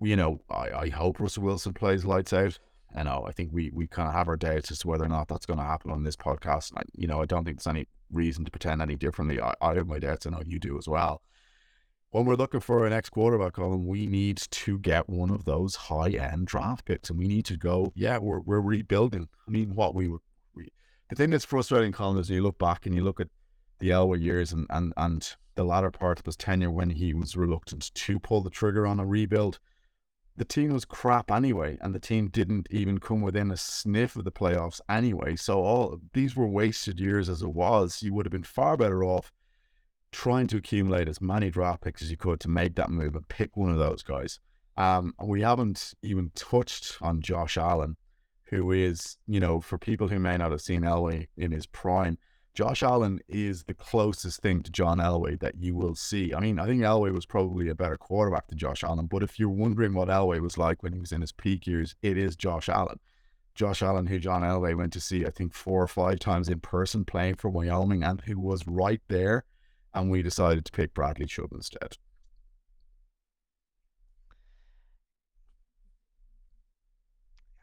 you 0.00 0.16
know, 0.16 0.40
I, 0.50 0.70
I 0.70 0.88
hope 0.88 1.20
Russell 1.20 1.44
Wilson 1.44 1.72
plays 1.72 2.04
lights 2.04 2.32
out. 2.32 2.58
I 2.94 3.02
know, 3.02 3.24
I 3.28 3.32
think 3.32 3.50
we, 3.52 3.70
we 3.74 3.86
kind 3.86 4.08
of 4.08 4.14
have 4.14 4.28
our 4.28 4.36
doubts 4.36 4.70
as 4.70 4.78
to 4.80 4.88
whether 4.88 5.04
or 5.04 5.08
not 5.08 5.28
that's 5.28 5.44
going 5.44 5.58
to 5.58 5.64
happen 5.64 5.90
on 5.90 6.04
this 6.04 6.16
podcast. 6.16 6.70
And 6.70 6.78
I, 6.78 6.82
you 6.94 7.06
know, 7.06 7.20
I 7.20 7.26
don't 7.26 7.44
think 7.44 7.58
there's 7.58 7.66
any 7.66 7.88
reason 8.10 8.44
to 8.44 8.50
pretend 8.50 8.80
any 8.80 8.96
differently. 8.96 9.40
I, 9.40 9.54
I 9.60 9.74
have 9.74 9.86
my 9.86 9.98
doubts. 9.98 10.24
And 10.24 10.34
I 10.34 10.38
know 10.38 10.44
you 10.46 10.58
do 10.58 10.78
as 10.78 10.88
well 10.88 11.20
when 12.16 12.24
we're 12.24 12.34
looking 12.34 12.60
for 12.60 12.86
an 12.86 12.94
ex 12.94 13.10
quarterback, 13.10 13.52
Colum, 13.52 13.86
we 13.86 14.06
need 14.06 14.38
to 14.38 14.78
get 14.78 15.08
one 15.08 15.30
of 15.30 15.44
those 15.44 15.74
high 15.74 16.10
end 16.10 16.46
draft 16.46 16.86
picks, 16.86 17.10
and 17.10 17.18
we 17.18 17.26
need 17.26 17.44
to 17.46 17.58
go. 17.58 17.92
Yeah, 17.94 18.16
we're 18.18 18.40
we're 18.40 18.60
rebuilding. 18.60 19.28
I 19.46 19.50
mean, 19.50 19.74
what 19.74 19.94
we 19.94 20.08
were. 20.08 20.20
We, 20.54 20.68
the 21.10 21.16
thing 21.16 21.30
that's 21.30 21.44
frustrating, 21.44 21.92
Colum, 21.92 22.18
is 22.18 22.30
you 22.30 22.42
look 22.42 22.58
back 22.58 22.86
and 22.86 22.94
you 22.94 23.04
look 23.04 23.20
at 23.20 23.28
the 23.78 23.90
Elway 23.90 24.22
years 24.22 24.52
and 24.52 24.66
and 24.70 24.92
and 24.96 25.34
the 25.54 25.64
latter 25.64 25.90
part 25.90 26.18
of 26.18 26.26
his 26.26 26.36
tenure 26.36 26.70
when 26.70 26.90
he 26.90 27.14
was 27.14 27.36
reluctant 27.36 27.92
to 27.94 28.18
pull 28.18 28.42
the 28.42 28.50
trigger 28.50 28.86
on 28.86 29.00
a 29.00 29.06
rebuild. 29.06 29.58
The 30.36 30.44
team 30.44 30.74
was 30.74 30.84
crap 30.84 31.30
anyway, 31.30 31.78
and 31.80 31.94
the 31.94 31.98
team 31.98 32.28
didn't 32.28 32.68
even 32.70 32.98
come 32.98 33.22
within 33.22 33.50
a 33.50 33.56
sniff 33.56 34.16
of 34.16 34.24
the 34.24 34.32
playoffs 34.32 34.82
anyway. 34.86 35.34
So 35.34 35.62
all 35.62 35.98
these 36.12 36.36
were 36.36 36.46
wasted 36.46 37.00
years 37.00 37.30
as 37.30 37.40
it 37.40 37.54
was. 37.54 38.02
You 38.02 38.12
would 38.12 38.26
have 38.26 38.32
been 38.32 38.42
far 38.42 38.76
better 38.76 39.02
off 39.02 39.32
trying 40.12 40.46
to 40.48 40.58
accumulate 40.58 41.08
as 41.08 41.20
many 41.20 41.50
draft 41.50 41.82
picks 41.82 42.02
as 42.02 42.10
you 42.10 42.16
could 42.18 42.40
to 42.40 42.48
make 42.48 42.74
that 42.74 42.90
move 42.90 43.14
and 43.14 43.26
pick 43.28 43.56
one 43.56 43.70
of 43.70 43.78
those 43.78 44.02
guys. 44.02 44.38
Um, 44.76 45.14
we 45.22 45.40
haven't 45.40 45.94
even 46.02 46.30
touched 46.34 46.98
on 47.00 47.22
Josh 47.22 47.56
Allen, 47.56 47.96
who 48.44 48.72
is, 48.72 49.16
you 49.26 49.40
know, 49.40 49.60
for 49.60 49.78
people 49.78 50.08
who 50.08 50.18
may 50.18 50.36
not 50.36 50.52
have 50.52 50.60
seen 50.60 50.82
Elway 50.82 51.28
in 51.36 51.50
his 51.50 51.66
prime, 51.66 52.18
Josh 52.56 52.82
Allen 52.82 53.20
is 53.28 53.64
the 53.64 53.74
closest 53.74 54.40
thing 54.40 54.62
to 54.62 54.72
John 54.72 54.96
Elway 54.96 55.38
that 55.40 55.56
you 55.58 55.74
will 55.74 55.94
see. 55.94 56.32
I 56.32 56.40
mean, 56.40 56.58
I 56.58 56.64
think 56.64 56.80
Elway 56.80 57.12
was 57.12 57.26
probably 57.26 57.68
a 57.68 57.74
better 57.74 57.98
quarterback 57.98 58.48
than 58.48 58.56
Josh 58.56 58.82
Allen, 58.82 59.06
but 59.06 59.22
if 59.22 59.38
you're 59.38 59.50
wondering 59.50 59.92
what 59.92 60.08
Elway 60.08 60.40
was 60.40 60.56
like 60.56 60.82
when 60.82 60.94
he 60.94 60.98
was 60.98 61.12
in 61.12 61.20
his 61.20 61.32
peak 61.32 61.66
years, 61.66 61.94
it 62.00 62.16
is 62.16 62.34
Josh 62.34 62.70
Allen. 62.70 62.98
Josh 63.54 63.82
Allen, 63.82 64.06
who 64.06 64.18
John 64.18 64.40
Elway 64.40 64.74
went 64.74 64.94
to 64.94 65.00
see, 65.00 65.26
I 65.26 65.30
think, 65.30 65.52
four 65.52 65.82
or 65.82 65.86
five 65.86 66.18
times 66.18 66.48
in 66.48 66.60
person 66.60 67.04
playing 67.04 67.34
for 67.34 67.50
Wyoming, 67.50 68.02
and 68.02 68.22
who 68.22 68.40
was 68.40 68.66
right 68.66 69.02
there 69.08 69.44
and 69.96 70.10
we 70.10 70.22
decided 70.22 70.64
to 70.64 70.72
pick 70.72 70.94
Bradley 70.94 71.26
Chubb 71.26 71.52
instead. 71.52 71.96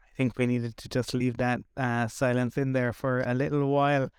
I 0.02 0.16
think 0.16 0.38
we 0.38 0.46
needed 0.46 0.76
to 0.76 0.88
just 0.88 1.14
leave 1.14 1.36
that 1.38 1.60
uh, 1.76 2.06
silence 2.06 2.56
in 2.56 2.72
there 2.72 2.92
for 2.92 3.22
a 3.22 3.34
little 3.34 3.68
while. 3.68 4.10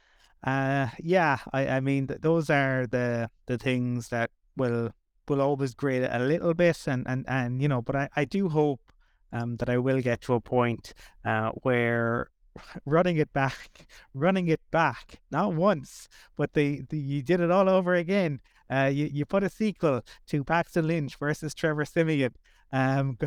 Uh, 0.44 0.88
yeah, 1.00 1.40
I, 1.54 1.68
I 1.68 1.80
mean 1.80 2.08
th- 2.08 2.22
those 2.22 2.50
are 2.50 2.86
the 2.88 3.30
the 3.48 3.58
things 3.58 4.10
that 4.10 4.30
will 4.56 4.92
will 5.28 5.42
always 5.42 5.74
grade 5.74 6.04
it 6.04 6.12
a 6.14 6.20
little 6.20 6.54
bit, 6.54 6.88
and 6.88 7.06
and 7.08 7.26
and 7.28 7.62
you 7.62 7.68
know, 7.68 7.82
but 7.82 7.96
I 7.96 8.10
I 8.16 8.26
do 8.26 8.50
hope 8.50 8.82
um 9.34 9.58
that 9.58 9.70
I 9.70 9.78
will 9.78 10.02
get 10.02 10.22
to 10.22 10.34
a 10.36 10.42
point 10.42 10.94
uh 11.26 11.50
where 11.64 12.30
running 12.86 13.18
it 13.18 13.34
back, 13.34 13.88
running 14.14 14.48
it 14.48 14.62
back, 14.72 15.20
not 15.32 15.54
once, 15.54 16.08
but 16.36 16.54
the, 16.54 16.82
they 16.90 16.98
you 16.98 17.22
did 17.24 17.40
it 17.40 17.52
all 17.52 17.70
over 17.70 17.96
again. 17.96 18.40
Uh, 18.72 18.90
you, 18.92 19.06
you 19.12 19.26
put 19.26 19.44
a 19.44 19.50
sequel 19.50 20.02
to 20.28 20.44
Paxton 20.44 20.88
Lynch 20.88 21.16
versus 21.18 21.54
Trevor 21.54 21.86
Siemian. 21.86 22.34
Um, 22.72 23.18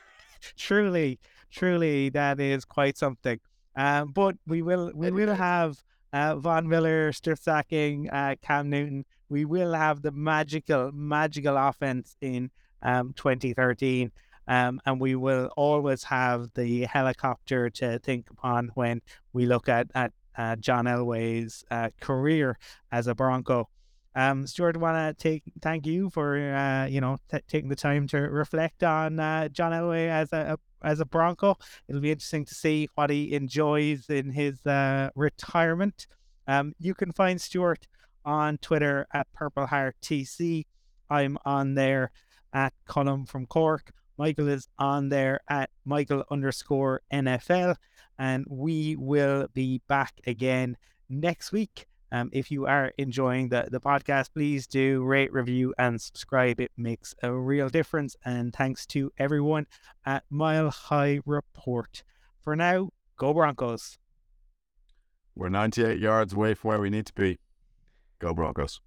truly, 0.56 1.18
truly, 1.50 2.08
that 2.10 2.40
is 2.40 2.64
quite 2.64 2.96
something. 2.96 3.40
Um, 3.74 4.12
but 4.12 4.36
we 4.46 4.62
will 4.62 4.92
we 4.94 5.10
will 5.10 5.34
have 5.34 5.82
uh, 6.16 6.36
Von 6.36 6.68
Miller 6.68 7.12
strip 7.12 7.38
sacking 7.38 8.08
uh, 8.10 8.36
Cam 8.42 8.70
Newton. 8.70 9.04
We 9.28 9.44
will 9.44 9.74
have 9.74 10.02
the 10.02 10.12
magical 10.12 10.90
magical 10.92 11.56
offense 11.56 12.16
in 12.20 12.50
um, 12.82 13.12
2013. 13.14 14.10
Um, 14.48 14.80
and 14.86 15.00
we 15.00 15.16
will 15.16 15.50
always 15.56 16.04
have 16.04 16.50
the 16.54 16.84
helicopter 16.84 17.68
to 17.70 17.98
think 17.98 18.30
upon 18.30 18.70
when 18.74 19.02
we 19.32 19.44
look 19.44 19.68
at, 19.68 19.88
at 19.94 20.12
uh, 20.38 20.54
John 20.56 20.84
Elway's 20.84 21.64
uh, 21.70 21.90
career 22.00 22.56
as 22.92 23.08
a 23.08 23.14
Bronco. 23.14 23.68
Um, 24.16 24.46
Stewart, 24.46 24.78
want 24.78 24.96
to 24.96 25.22
take 25.22 25.42
thank 25.60 25.86
you 25.86 26.08
for 26.08 26.38
uh, 26.38 26.86
you 26.86 27.02
know 27.02 27.18
t- 27.30 27.38
taking 27.46 27.68
the 27.68 27.76
time 27.76 28.08
to 28.08 28.18
reflect 28.18 28.82
on 28.82 29.20
uh, 29.20 29.48
John 29.48 29.72
Elway 29.72 30.08
as 30.08 30.32
a, 30.32 30.56
a, 30.82 30.86
as 30.86 31.00
a 31.00 31.04
Bronco. 31.04 31.58
It'll 31.86 32.00
be 32.00 32.10
interesting 32.10 32.46
to 32.46 32.54
see 32.54 32.88
what 32.94 33.10
he 33.10 33.34
enjoys 33.34 34.08
in 34.08 34.30
his 34.30 34.64
uh, 34.64 35.10
retirement. 35.14 36.06
Um, 36.48 36.74
you 36.80 36.94
can 36.94 37.12
find 37.12 37.38
Stewart 37.38 37.86
on 38.24 38.56
Twitter 38.56 39.06
at 39.12 39.30
Purple 39.34 39.66
Heart 39.66 39.96
TC. 40.02 40.64
I'm 41.10 41.36
on 41.44 41.74
there 41.74 42.10
at 42.54 42.72
Colum 42.86 43.26
from 43.26 43.44
Cork. 43.44 43.92
Michael 44.16 44.48
is 44.48 44.66
on 44.78 45.10
there 45.10 45.40
at 45.46 45.68
Michael 45.84 46.24
underscore 46.30 47.02
NFL, 47.12 47.76
and 48.18 48.46
we 48.48 48.96
will 48.96 49.48
be 49.52 49.82
back 49.88 50.14
again 50.26 50.78
next 51.10 51.52
week. 51.52 51.86
Um, 52.12 52.30
if 52.32 52.50
you 52.50 52.66
are 52.66 52.92
enjoying 52.98 53.48
the, 53.48 53.68
the 53.70 53.80
podcast, 53.80 54.30
please 54.32 54.66
do 54.66 55.02
rate, 55.02 55.32
review, 55.32 55.74
and 55.78 56.00
subscribe. 56.00 56.60
It 56.60 56.72
makes 56.76 57.14
a 57.22 57.32
real 57.32 57.68
difference. 57.68 58.16
And 58.24 58.52
thanks 58.54 58.86
to 58.86 59.12
everyone 59.18 59.66
at 60.04 60.24
Mile 60.30 60.70
High 60.70 61.20
Report. 61.26 62.02
For 62.40 62.54
now, 62.54 62.90
go 63.16 63.34
Broncos. 63.34 63.98
We're 65.34 65.48
98 65.48 65.98
yards 65.98 66.32
away 66.32 66.54
from 66.54 66.68
where 66.68 66.80
we 66.80 66.90
need 66.90 67.06
to 67.06 67.14
be. 67.14 67.38
Go 68.18 68.32
Broncos. 68.32 68.80